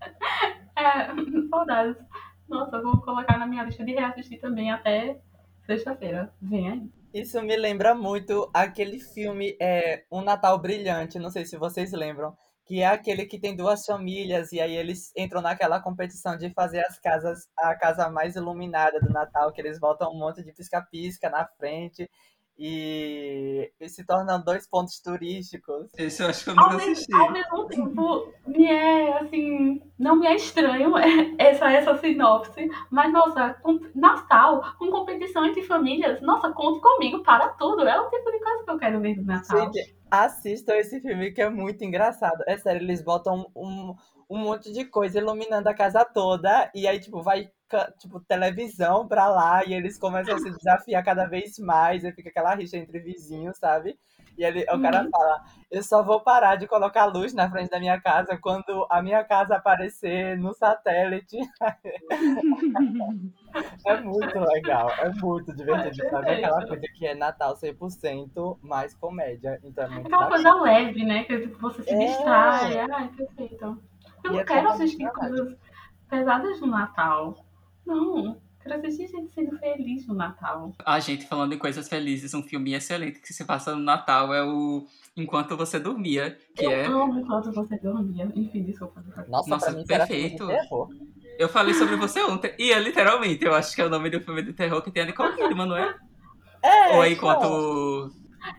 É, 0.78 1.08
saudades. 1.50 1.96
Nossa, 2.48 2.80
vou 2.80 3.00
colocar 3.00 3.36
na 3.36 3.48
minha 3.48 3.64
lista 3.64 3.84
de 3.84 3.92
reassistir 3.92 4.40
também 4.40 4.70
até 4.70 5.20
sexta-feira. 5.66 6.32
Vem 6.40 6.70
aí. 6.70 6.90
Isso 7.12 7.42
me 7.42 7.56
lembra 7.56 7.94
muito 7.94 8.50
aquele 8.54 9.00
filme 9.00 9.56
é, 9.60 10.04
Um 10.10 10.22
Natal 10.22 10.58
Brilhante, 10.58 11.18
não 11.18 11.30
sei 11.30 11.44
se 11.44 11.56
vocês 11.56 11.92
lembram, 11.92 12.36
que 12.68 12.82
é 12.82 12.86
aquele 12.86 13.24
que 13.24 13.40
tem 13.40 13.56
duas 13.56 13.86
famílias 13.86 14.52
e 14.52 14.60
aí 14.60 14.76
eles 14.76 15.10
entram 15.16 15.40
naquela 15.40 15.80
competição 15.80 16.36
de 16.36 16.50
fazer 16.50 16.80
as 16.80 16.98
casas 16.98 17.48
a 17.58 17.74
casa 17.74 18.10
mais 18.10 18.36
iluminada 18.36 19.00
do 19.00 19.08
Natal, 19.08 19.50
que 19.52 19.60
eles 19.62 19.80
botam 19.80 20.12
um 20.12 20.18
monte 20.18 20.44
de 20.44 20.52
pisca-pisca 20.52 21.30
na 21.30 21.46
frente 21.46 22.10
e, 22.58 23.72
e, 23.80 23.88
se 23.88 24.04
tornam 24.04 24.42
dois 24.42 24.68
pontos 24.68 25.00
turísticos. 25.00 25.86
Esse 25.96 26.22
eu 26.22 26.28
acho 26.28 26.44
que 26.44 26.50
eu 26.50 26.56
nunca 26.56 26.76
assisti. 26.76 27.14
Ao 27.14 27.30
mesmo 27.30 27.66
tempo, 27.68 28.34
me 28.46 28.66
é 28.66 29.18
assim, 29.18 29.80
não 29.98 30.16
me 30.16 30.26
é 30.26 30.34
estranho 30.34 30.92
essa, 31.38 31.70
essa 31.70 31.96
sinopse, 31.96 32.68
mas 32.90 33.10
nossa, 33.12 33.54
com, 33.62 33.80
Natal, 33.94 34.74
com 34.76 34.90
competição 34.90 35.46
entre 35.46 35.62
famílias, 35.62 36.20
nossa, 36.20 36.52
conte 36.52 36.80
comigo 36.80 37.22
para 37.22 37.48
tudo. 37.50 37.82
É 37.88 37.98
o 37.98 38.10
tipo 38.10 38.30
de 38.30 38.40
coisa 38.40 38.64
que 38.64 38.70
eu 38.70 38.78
quero 38.78 39.00
ver 39.00 39.16
no 39.16 39.24
Natal. 39.24 39.72
Gente, 39.72 39.97
assistam 40.10 40.74
esse 40.76 41.00
filme 41.00 41.32
que 41.32 41.42
é 41.42 41.48
muito 41.48 41.84
engraçado. 41.84 42.42
É 42.46 42.56
sério, 42.56 42.82
eles 42.82 43.02
botam 43.02 43.50
um, 43.54 43.94
um 44.28 44.38
monte 44.38 44.72
de 44.72 44.84
coisa 44.84 45.18
iluminando 45.18 45.68
a 45.68 45.74
casa 45.74 46.04
toda 46.04 46.70
e 46.74 46.86
aí, 46.86 47.00
tipo, 47.00 47.22
vai 47.22 47.50
tipo, 47.98 48.20
televisão 48.20 49.06
pra 49.06 49.28
lá 49.28 49.64
e 49.64 49.74
eles 49.74 49.98
começam 49.98 50.34
a 50.34 50.38
se 50.38 50.50
desafiar 50.50 51.04
cada 51.04 51.26
vez 51.26 51.58
mais, 51.58 52.02
e 52.04 52.12
fica 52.12 52.30
aquela 52.30 52.54
rixa 52.54 52.76
entre 52.76 52.98
vizinhos, 52.98 53.58
sabe? 53.58 53.98
E 54.38 54.44
ele, 54.44 54.62
o 54.62 54.80
cara 54.80 55.02
uhum. 55.02 55.10
fala, 55.10 55.44
eu 55.68 55.82
só 55.82 56.00
vou 56.00 56.20
parar 56.20 56.54
de 56.54 56.68
colocar 56.68 57.06
luz 57.06 57.34
na 57.34 57.50
frente 57.50 57.70
da 57.70 57.80
minha 57.80 58.00
casa 58.00 58.38
quando 58.38 58.86
a 58.88 59.02
minha 59.02 59.24
casa 59.24 59.56
aparecer 59.56 60.38
no 60.38 60.54
satélite. 60.54 61.36
é 63.84 64.00
muito 64.00 64.38
legal, 64.38 64.88
é 64.90 65.10
muito 65.10 65.52
divertido, 65.56 66.06
é 66.06 66.10
sabe? 66.10 66.30
Aquela 66.30 66.64
coisa 66.64 66.86
que 66.94 67.04
é 67.04 67.16
Natal 67.16 67.56
100% 67.56 68.58
mais 68.62 68.94
comédia. 68.94 69.58
Então 69.64 69.84
é 69.84 69.88
muito 69.88 70.06
Aquela 70.06 70.28
coisa 70.28 70.54
leve, 70.54 71.04
né? 71.04 71.24
Que 71.24 71.40
tipo, 71.40 71.58
você 71.58 71.82
se 71.82 71.90
é... 71.90 71.98
distrai. 71.98 72.78
Ai, 72.78 73.08
perfeito. 73.08 73.82
Eu 74.22 74.32
não 74.32 74.38
é 74.38 74.44
quero 74.44 74.68
assistir 74.68 75.10
coisas 75.10 75.56
pesadas 76.08 76.60
no 76.60 76.68
Natal. 76.68 77.44
Não, 77.84 78.40
quero 78.68 78.86
assistir 78.86 79.08
gente 79.08 79.32
sendo 79.34 79.58
feliz 79.58 80.06
no 80.06 80.14
Natal. 80.14 80.72
A 80.84 81.00
gente 81.00 81.26
falando 81.26 81.52
em 81.52 81.58
coisas 81.58 81.88
felizes, 81.88 82.34
um 82.34 82.42
filme 82.42 82.74
excelente 82.74 83.20
que 83.20 83.32
se 83.32 83.44
passa 83.44 83.74
no 83.74 83.82
Natal 83.82 84.32
é 84.32 84.44
o 84.44 84.86
Enquanto 85.16 85.56
Você 85.56 85.80
Dormia, 85.80 86.38
que 86.54 86.64
eu 86.64 86.70
é... 86.70 86.86
amo 86.86 87.18
Enquanto 87.18 87.50
Você 87.52 87.78
Dormia. 87.78 88.30
Enfim, 88.34 88.62
desculpa. 88.62 89.02
Nossa, 89.28 89.50
Nossa 89.50 89.72
mim, 89.72 89.84
perfeito. 89.84 90.46
Eu 91.38 91.48
falei 91.48 91.72
sobre 91.72 91.96
você 91.96 92.20
ontem. 92.22 92.52
E 92.58 92.72
é 92.72 92.78
literalmente, 92.80 93.44
eu 93.44 93.54
acho 93.54 93.74
que 93.74 93.80
é 93.80 93.86
o 93.86 93.90
nome 93.90 94.10
do 94.10 94.20
filme 94.20 94.42
de 94.42 94.52
terror 94.52 94.82
que 94.82 94.90
tem 94.90 95.04
a 95.04 95.06
Nicole 95.06 95.36
Kidman, 95.36 95.66
não 95.66 95.76
é? 95.76 95.94
É, 96.62 96.96
Ou 96.96 97.04
é 97.04 97.12
enquanto... 97.12 98.10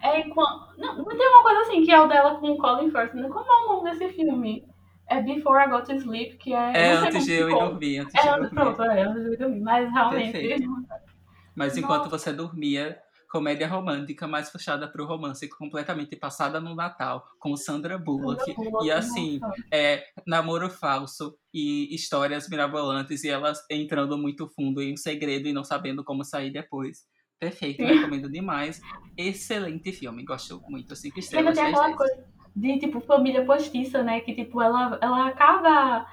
É 0.01 0.21
enquanto... 0.21 0.77
Não, 0.77 0.97
não 0.97 1.05
tem 1.05 1.27
uma 1.27 1.43
coisa 1.43 1.61
assim 1.61 1.83
que 1.83 1.91
é 1.91 1.99
o 1.99 2.07
dela 2.07 2.35
com 2.39 2.51
o 2.51 2.57
Colin 2.57 2.89
Firth. 2.89 3.13
Né? 3.13 3.27
Como 3.27 3.51
é 3.51 3.65
o 3.65 3.67
nome 3.67 3.91
desse 3.91 4.13
filme? 4.13 4.65
É 5.09 5.21
Before 5.21 5.59
I 5.63 5.69
Go 5.69 5.81
to 5.81 5.93
Sleep, 5.93 6.37
que 6.37 6.53
é. 6.53 6.73
É 6.73 6.91
antes 6.91 7.25
de 7.25 7.33
eu 7.33 7.49
ir 7.49 7.53
dormir. 7.53 7.99
Antes 7.99 8.15
é, 8.15 8.21
de 8.21 8.29
dormir. 8.29 8.49
pronto, 8.49 8.83
é 8.83 9.01
antes 9.01 9.21
de 9.21 9.27
eu 9.27 9.33
ir 9.33 9.37
dormir. 9.37 9.61
Mas 9.61 9.91
realmente. 9.91 10.31
Perfeito. 10.31 10.69
Mas 11.55 11.77
enquanto 11.77 12.03
Nossa. 12.03 12.17
você 12.17 12.31
dormia, 12.31 12.97
comédia 13.29 13.67
romântica 13.67 14.27
mais 14.27 14.49
puxada 14.49 14.87
para 14.87 15.03
o 15.03 15.05
romance, 15.05 15.47
completamente 15.49 16.15
passada 16.15 16.59
no 16.59 16.73
Natal, 16.75 17.25
com 17.37 17.55
Sandra 17.57 17.97
Bullock. 17.97 18.45
Sandra 18.45 18.69
Bullock 18.71 18.85
e 18.85 18.91
assim, 18.91 19.39
é 19.71 20.05
namoro 20.25 20.69
falso 20.69 21.37
e 21.53 21.93
histórias 21.93 22.47
mirabolantes 22.47 23.23
e 23.23 23.29
elas 23.29 23.63
entrando 23.69 24.17
muito 24.17 24.47
fundo 24.47 24.81
em 24.81 24.93
um 24.93 24.97
segredo 24.97 25.47
e 25.47 25.53
não 25.53 25.63
sabendo 25.63 26.03
como 26.03 26.23
sair 26.23 26.51
depois. 26.51 27.05
Perfeito, 27.39 27.83
recomendo 27.83 28.29
demais. 28.29 28.81
Excelente 29.17 29.91
filme, 29.91 30.23
gosto 30.23 30.61
muito. 30.69 30.95
Cinco 30.95 31.19
estrelas. 31.19 31.55
Tem 31.55 31.67
aquela 31.67 31.95
coisa 31.95 32.25
de 32.55 32.79
tipo 32.79 32.99
família 33.01 33.45
postiça, 33.45 34.03
né? 34.03 34.19
Que 34.19 34.33
tipo 34.33 34.61
ela, 34.61 34.97
ela 35.01 35.27
acaba 35.27 36.05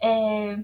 é, 0.00 0.58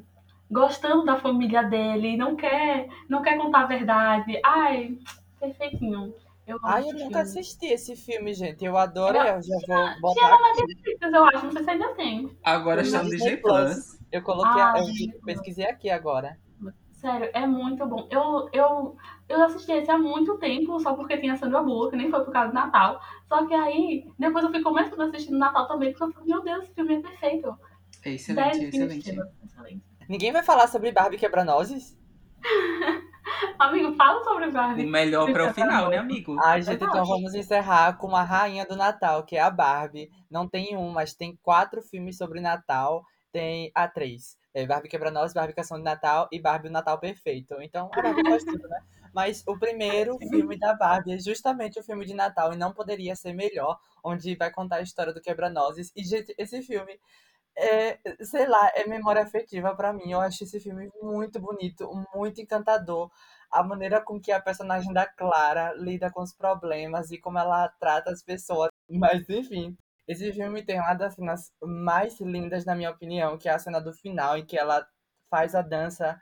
gostando 0.51 1.05
da 1.05 1.17
família 1.17 1.63
dele, 1.63 2.17
não 2.17 2.37
quer, 2.37 2.89
não 3.09 3.23
quer 3.23 3.37
contar 3.37 3.63
a 3.63 3.67
verdade. 3.67 4.41
Ai, 4.45 4.99
perfeitinho. 5.39 6.15
Eu 6.47 6.59
Ai, 6.63 6.83
eu 6.83 6.93
nunca 6.93 6.99
filme. 6.99 7.17
assisti 7.17 7.67
esse 7.67 7.97
filme, 7.97 8.33
gente. 8.33 8.65
Eu 8.65 8.77
adoro, 8.77 9.19
eu, 9.19 9.43
já 9.43 9.57
vou 9.67 10.01
botar 10.01 10.21
tinha 10.21 10.39
na 10.39 10.55
Netflix, 10.55 11.13
eu 11.13 11.25
acho, 11.25 11.45
não 11.45 11.53
sei 11.53 11.65
se 11.65 11.71
ainda 11.71 11.95
tem. 11.95 12.39
Agora 12.45 12.83
está 12.83 13.03
no 13.03 13.11
Disney 13.11 13.37
Plus. 13.39 13.99
Eu 14.13 14.23
coloquei, 14.23 14.63
ah, 14.63 14.75
eu 14.79 15.21
pesquisei 15.23 15.67
aqui 15.67 15.91
agora. 15.91 16.39
Sério, 17.07 17.31
é 17.33 17.47
muito 17.47 17.87
bom. 17.87 18.09
Eu, 18.11 18.49
eu, 18.53 18.97
eu 19.29 19.45
assisti 19.45 19.71
esse 19.71 19.89
há 19.89 19.97
muito 19.97 20.37
tempo, 20.39 20.81
só 20.81 20.93
porque 20.95 21.17
tinha 21.19 21.37
Sandra 21.37 21.63
Bullock, 21.63 21.95
nem 21.95 22.11
foi 22.11 22.25
por 22.25 22.33
causa 22.33 22.49
do 22.49 22.55
Natal. 22.55 23.01
Só 23.29 23.47
que 23.47 23.55
aí, 23.55 24.11
depois 24.19 24.45
eu 24.45 24.51
fui 24.51 24.61
começando 24.61 25.01
a 25.03 25.05
assistir 25.05 25.31
no 25.31 25.39
Natal 25.39 25.69
também, 25.69 25.93
porque 25.93 26.03
eu 26.03 26.13
falei, 26.13 26.29
meu 26.29 26.43
Deus, 26.43 26.65
esse 26.65 26.75
filme 26.75 26.97
é 26.97 27.01
perfeito. 27.01 27.57
É 28.05 28.11
excelente, 28.11 28.65
excelente. 28.65 29.09
excelente. 29.45 29.83
Ninguém 30.09 30.33
vai 30.33 30.43
falar 30.43 30.67
sobre 30.67 30.91
Barbie 30.91 31.17
Quebra-Nozes? 31.17 31.97
amigo, 33.57 33.95
fala 33.95 34.25
sobre 34.25 34.51
Barbie. 34.51 34.85
O 34.85 34.89
melhor 34.89 35.33
para 35.33 35.49
o 35.49 35.55
final, 35.55 35.89
né, 35.89 35.99
amigo? 35.99 36.37
Ai, 36.43 36.61
gente, 36.61 36.83
então 36.83 37.05
vamos 37.05 37.35
encerrar 37.37 37.99
com 37.99 38.17
a 38.17 38.25
rainha 38.25 38.67
do 38.67 38.75
Natal, 38.75 39.23
que 39.23 39.37
é 39.37 39.41
a 39.41 39.51
Barbie. 39.51 40.11
Não 40.29 40.49
tem 40.49 40.77
um, 40.77 40.91
mas 40.91 41.15
tem 41.15 41.39
quatro 41.41 41.81
filmes 41.83 42.19
sobre 42.19 42.41
Natal. 42.41 43.05
Tem 43.31 43.71
a 43.77 43.87
três. 43.87 44.37
É 44.57 44.65
Barbie 44.65 44.89
Quebra-Nozes, 44.89 45.35
Barbie 45.35 45.53
de 45.55 45.83
Natal 45.83 46.27
e 46.33 46.41
Barbie 46.41 46.69
o 46.69 46.73
Natal 46.73 46.99
Perfeito. 46.99 47.61
Então, 47.61 47.91
a 47.93 48.01
Barbie 48.01 48.27
faz 48.27 48.43
tudo, 48.43 48.67
né? 48.67 48.81
Mas 49.13 49.45
o 49.47 49.59
primeiro 49.59 50.17
filme 50.31 50.59
da 50.59 50.73
Barbie 50.73 51.13
é 51.13 51.19
justamente 51.19 51.79
o 51.79 51.83
filme 51.83 52.07
de 52.07 52.15
Natal 52.15 52.55
e 52.55 52.57
não 52.57 52.73
poderia 52.73 53.15
ser 53.15 53.35
melhor, 53.35 53.79
onde 54.03 54.35
vai 54.35 54.51
contar 54.51 54.77
a 54.77 54.81
história 54.81 55.13
do 55.13 55.21
Quebra-Nozes. 55.21 55.93
E, 55.95 56.03
gente, 56.03 56.35
esse 56.39 56.63
filme 56.63 56.99
é, 57.55 57.99
sei 58.25 58.47
lá, 58.47 58.73
é 58.75 58.87
memória 58.87 59.23
afetiva 59.23 59.77
para 59.77 59.93
mim. 59.93 60.13
Eu 60.13 60.23
acho 60.23 60.45
esse 60.45 60.59
filme 60.59 60.91
muito 61.03 61.39
bonito, 61.39 61.91
muito 62.15 62.41
encantador. 62.41 63.11
A 63.51 63.63
maneira 63.63 64.01
com 64.01 64.19
que 64.19 64.33
a 64.33 64.41
personagem 64.41 64.91
da 64.91 65.05
Clara 65.05 65.75
lida 65.75 66.11
com 66.11 66.23
os 66.23 66.33
problemas 66.33 67.11
e 67.11 67.19
como 67.19 67.39
ela 67.39 67.69
trata 67.79 68.11
as 68.11 68.23
pessoas. 68.23 68.71
Mas, 68.89 69.29
enfim, 69.29 69.77
esse 70.07 70.33
filme 70.33 70.65
tem 70.65 70.81
uma 70.81 70.95
das 70.95 71.15
cenas 71.15 71.53
mais 71.63 72.21
lindas, 72.21 72.65
na 72.65 72.75
minha 72.75 72.91
opinião, 72.91 73.37
que 73.37 73.49
é 73.49 73.53
a 73.53 73.59
cena 73.59 73.81
do 73.81 73.93
final, 73.93 74.39
em 74.39 74.45
que 74.45 74.59
ela 74.59 74.87
faz 75.29 75.55
a 75.55 75.63
dança 75.63 76.21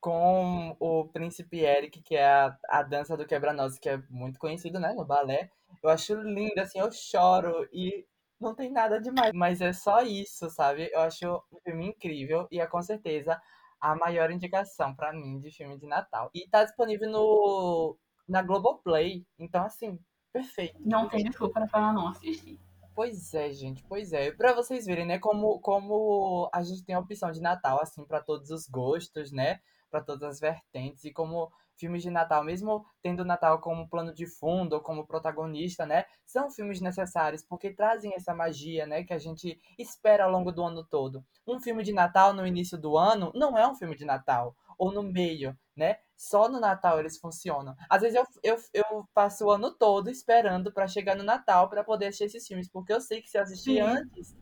com 0.00 0.76
o 0.78 1.08
príncipe 1.08 1.60
Eric, 1.60 2.02
que 2.02 2.14
é 2.14 2.26
a, 2.26 2.56
a 2.68 2.82
dança 2.82 3.16
do 3.16 3.26
quebra-nozes, 3.26 3.78
que 3.78 3.88
é 3.88 4.02
muito 4.10 4.38
conhecido, 4.38 4.78
né, 4.78 4.92
no 4.92 5.04
balé. 5.04 5.50
Eu 5.82 5.90
acho 5.90 6.14
lindo, 6.14 6.60
assim, 6.60 6.78
eu 6.78 6.90
choro 6.92 7.68
e 7.72 8.06
não 8.40 8.54
tem 8.54 8.70
nada 8.70 9.00
demais, 9.00 9.32
mas 9.34 9.60
é 9.60 9.72
só 9.72 10.02
isso, 10.02 10.50
sabe? 10.50 10.90
Eu 10.92 11.00
acho 11.00 11.42
um 11.52 11.58
filme 11.60 11.86
incrível 11.88 12.46
e 12.50 12.60
é 12.60 12.66
com 12.66 12.82
certeza 12.82 13.40
a 13.80 13.94
maior 13.94 14.30
indicação 14.30 14.94
para 14.94 15.12
mim 15.12 15.40
de 15.40 15.50
filme 15.50 15.78
de 15.78 15.86
Natal. 15.86 16.30
E 16.34 16.48
tá 16.48 16.64
disponível 16.64 17.10
no 17.10 17.96
na 18.28 18.42
Globoplay, 18.42 19.24
então 19.38 19.64
assim, 19.64 19.98
perfeito. 20.32 20.76
Não 20.80 21.08
tem 21.08 21.24
desculpa 21.24 21.66
para 21.66 21.92
não 21.92 22.08
assistir. 22.08 22.60
Pois 22.96 23.34
é, 23.34 23.52
gente, 23.52 23.84
pois 23.84 24.10
é. 24.14 24.32
Para 24.32 24.54
vocês 24.54 24.86
verem, 24.86 25.04
né, 25.04 25.18
como 25.18 25.60
como 25.60 26.48
a 26.50 26.62
gente 26.62 26.82
tem 26.82 26.94
a 26.94 26.98
opção 26.98 27.30
de 27.30 27.42
Natal 27.42 27.78
assim 27.82 28.02
para 28.06 28.22
todos 28.22 28.50
os 28.50 28.66
gostos, 28.66 29.30
né? 29.30 29.60
Para 29.90 30.00
todas 30.00 30.22
as 30.22 30.40
vertentes 30.40 31.04
e 31.04 31.12
como 31.12 31.52
filmes 31.76 32.02
de 32.02 32.10
Natal, 32.10 32.42
mesmo 32.42 32.86
tendo 33.02 33.22
Natal 33.22 33.60
como 33.60 33.86
plano 33.86 34.14
de 34.14 34.26
fundo 34.26 34.72
ou 34.76 34.80
como 34.80 35.06
protagonista, 35.06 35.84
né? 35.84 36.06
São 36.24 36.50
filmes 36.50 36.80
necessários 36.80 37.44
porque 37.44 37.70
trazem 37.70 38.14
essa 38.14 38.34
magia, 38.34 38.86
né, 38.86 39.04
que 39.04 39.12
a 39.12 39.18
gente 39.18 39.60
espera 39.78 40.24
ao 40.24 40.30
longo 40.30 40.50
do 40.50 40.64
ano 40.64 40.82
todo. 40.82 41.22
Um 41.46 41.60
filme 41.60 41.82
de 41.82 41.92
Natal 41.92 42.32
no 42.32 42.46
início 42.46 42.78
do 42.78 42.96
ano 42.96 43.30
não 43.34 43.58
é 43.58 43.68
um 43.68 43.74
filme 43.74 43.94
de 43.94 44.06
Natal 44.06 44.56
ou 44.78 44.92
no 44.92 45.02
meio, 45.02 45.56
né? 45.76 45.98
Só 46.16 46.48
no 46.48 46.58
Natal 46.58 46.98
eles 46.98 47.18
funcionam. 47.18 47.74
Às 47.90 48.02
vezes 48.02 48.16
eu, 48.16 48.26
eu, 48.42 48.56
eu 48.72 49.08
passo 49.12 49.46
o 49.46 49.50
ano 49.50 49.70
todo 49.70 50.10
esperando 50.10 50.72
para 50.72 50.88
chegar 50.88 51.14
no 51.14 51.22
Natal 51.22 51.68
para 51.68 51.84
poder 51.84 52.06
assistir 52.06 52.24
esses 52.24 52.46
filmes, 52.46 52.70
porque 52.70 52.92
eu 52.92 53.00
sei 53.00 53.20
que 53.20 53.28
se 53.28 53.38
eu 53.38 53.42
assistir 53.42 53.74
Sim. 53.74 53.80
antes, 53.80 54.34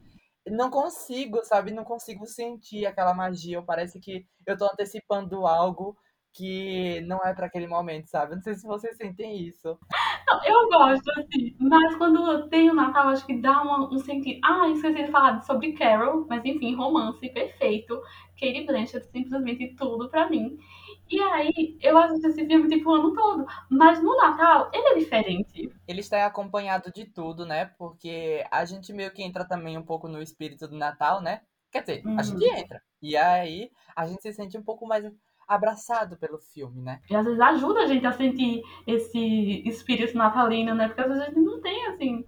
não 0.47 0.70
consigo, 0.70 1.42
sabe? 1.44 1.73
Não 1.73 1.85
consigo 1.85 2.27
sentir 2.27 2.87
aquela 2.87 3.14
magia. 3.14 3.62
Parece 3.62 3.99
que 3.99 4.27
eu 4.47 4.57
tô 4.57 4.66
antecipando 4.66 5.47
algo 5.47 5.97
que 6.33 7.01
não 7.03 7.25
é 7.25 7.33
para 7.33 7.47
aquele 7.47 7.66
momento, 7.66 8.09
sabe? 8.09 8.35
Não 8.35 8.42
sei 8.42 8.55
se 8.55 8.66
vocês 8.66 8.97
sentem 8.97 9.40
isso. 9.40 9.79
Não, 10.27 10.41
eu 10.45 10.69
gosto, 10.69 11.11
assim, 11.19 11.55
mas 11.59 11.95
quando 11.97 12.49
tem 12.49 12.71
o 12.71 12.75
Natal, 12.75 13.09
acho 13.09 13.27
que 13.27 13.41
dá 13.41 13.63
uma, 13.63 13.93
um 13.93 13.99
sentido. 13.99 14.41
Ah, 14.45 14.69
esqueci 14.69 15.05
de 15.05 15.11
falar 15.11 15.43
sobre 15.43 15.73
Carol, 15.73 16.27
mas 16.29 16.45
enfim, 16.45 16.75
romance 16.75 17.29
perfeito. 17.29 18.01
Katie 18.39 18.67
Blanchett, 18.67 19.07
simplesmente 19.11 19.75
tudo 19.77 20.09
pra 20.09 20.29
mim. 20.29 20.59
E 21.11 21.21
aí, 21.21 21.79
eu 21.81 21.97
assisto 21.99 22.29
esse 22.29 22.47
filme 22.47 22.69
tipo 22.69 22.91
o 22.91 22.95
ano 22.95 23.15
todo. 23.15 23.47
Mas 23.71 24.03
no 24.03 24.17
Natal, 24.17 24.71
ele 24.73 24.89
é 24.89 24.99
diferente. 24.99 25.73
Ele 25.87 26.01
está 26.01 26.27
acompanhado 26.27 26.91
de 26.93 27.05
tudo, 27.05 27.47
né? 27.47 27.67
Porque 27.79 28.45
a 28.51 28.65
gente 28.65 28.93
meio 28.93 29.13
que 29.13 29.23
entra 29.23 29.45
também 29.45 29.79
um 29.79 29.85
pouco 29.85 30.09
no 30.09 30.23
espírito 30.23 30.67
do 30.67 30.77
Natal, 30.77 31.21
né? 31.21 31.43
Quer 31.71 31.81
dizer, 31.81 32.03
a 32.19 32.23
gente 32.23 32.45
uhum. 32.45 32.57
entra. 32.57 32.83
E 33.03 33.17
aí, 33.17 33.71
a 33.95 34.07
gente 34.07 34.23
se 34.23 34.33
sente 34.33 34.57
um 34.57 34.63
pouco 34.63 34.87
mais 34.87 35.05
abraçado 35.46 36.16
pelo 36.16 36.38
filme, 36.38 36.80
né? 36.80 37.00
E 37.11 37.14
às 37.16 37.24
vezes 37.24 37.40
ajuda 37.40 37.80
a 37.80 37.87
gente 37.87 38.07
a 38.07 38.12
sentir 38.12 38.62
esse 38.87 39.62
espírito 39.66 40.16
natalino, 40.16 40.74
né? 40.74 40.88
Porque 40.88 41.00
às 41.00 41.09
vezes 41.09 41.22
a 41.22 41.26
gente 41.26 41.40
não 41.40 41.61
tem, 41.61 41.87
assim, 41.87 42.24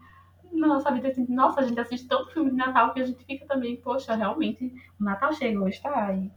na 0.53 0.67
nossa 0.67 0.91
vida, 0.91 1.09
assim, 1.09 1.27
nossa, 1.29 1.61
a 1.61 1.65
gente 1.65 1.79
assiste 1.79 2.09
tanto 2.09 2.33
filme 2.33 2.51
de 2.51 2.57
Natal 2.57 2.93
que 2.93 3.01
a 3.01 3.05
gente 3.05 3.25
fica 3.25 3.47
também, 3.47 3.77
poxa, 3.77 4.15
realmente, 4.15 4.73
o 4.99 5.05
Natal 5.05 5.33
chegou, 5.33 5.69
está 5.69 6.07
aí. 6.07 6.31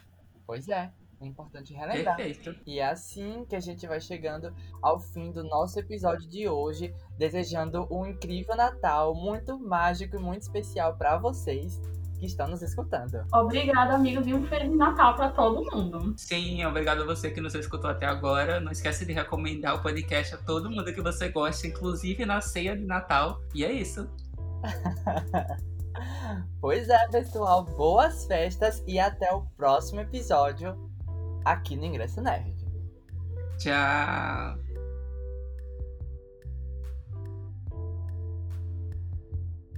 Pois 0.45 0.67
é. 0.67 0.91
É 1.21 1.25
importante 1.25 1.73
relembrar. 1.73 2.15
Perfeito. 2.15 2.55
E 2.65 2.79
é 2.79 2.85
assim 2.85 3.45
que 3.49 3.53
a 3.53 3.59
gente 3.59 3.85
vai 3.85 3.99
chegando 3.99 4.55
ao 4.81 5.01
fim 5.01 5.33
do 5.33 5.43
nosso 5.43 5.77
episódio 5.77 6.29
de 6.29 6.47
hoje, 6.47 6.93
desejando 7.17 7.85
um 7.91 8.05
incrível 8.05 8.55
Natal, 8.55 9.13
muito 9.13 9.59
mágico 9.59 10.15
e 10.15 10.19
muito 10.19 10.43
especial 10.43 10.95
para 10.95 11.17
vocês 11.17 11.81
que 12.19 12.25
estão 12.25 12.47
nos 12.47 12.61
escutando. 12.61 13.23
Obrigada, 13.33 13.95
amigos, 13.95 14.27
e 14.27 14.33
um 14.33 14.45
Feliz 14.45 14.75
Natal 14.75 15.15
para 15.15 15.29
todo 15.29 15.63
mundo. 15.71 16.13
Sim, 16.17 16.63
obrigado 16.65 17.03
a 17.03 17.05
você 17.05 17.31
que 17.31 17.39
nos 17.39 17.55
escutou 17.55 17.89
até 17.89 18.05
agora. 18.05 18.59
Não 18.59 18.71
esquece 18.71 19.05
de 19.05 19.13
recomendar 19.13 19.75
o 19.75 19.81
podcast 19.81 20.35
a 20.35 20.37
todo 20.37 20.69
mundo 20.69 20.93
que 20.93 21.01
você 21.01 21.29
gosta, 21.29 21.67
inclusive 21.67 22.25
na 22.25 22.41
ceia 22.41 22.75
de 22.75 22.85
Natal. 22.85 23.41
E 23.55 23.63
é 23.63 23.71
isso. 23.71 24.09
pois 26.59 26.89
é, 26.89 27.07
pessoal. 27.07 27.63
Boas 27.63 28.25
festas 28.25 28.83
e 28.85 28.99
até 28.99 29.31
o 29.31 29.41
próximo 29.57 30.01
episódio 30.01 30.77
aqui 31.45 31.75
no 31.75 31.85
Ingresso 31.85 32.21
Nerd. 32.21 32.53
Tchau. 33.57 34.68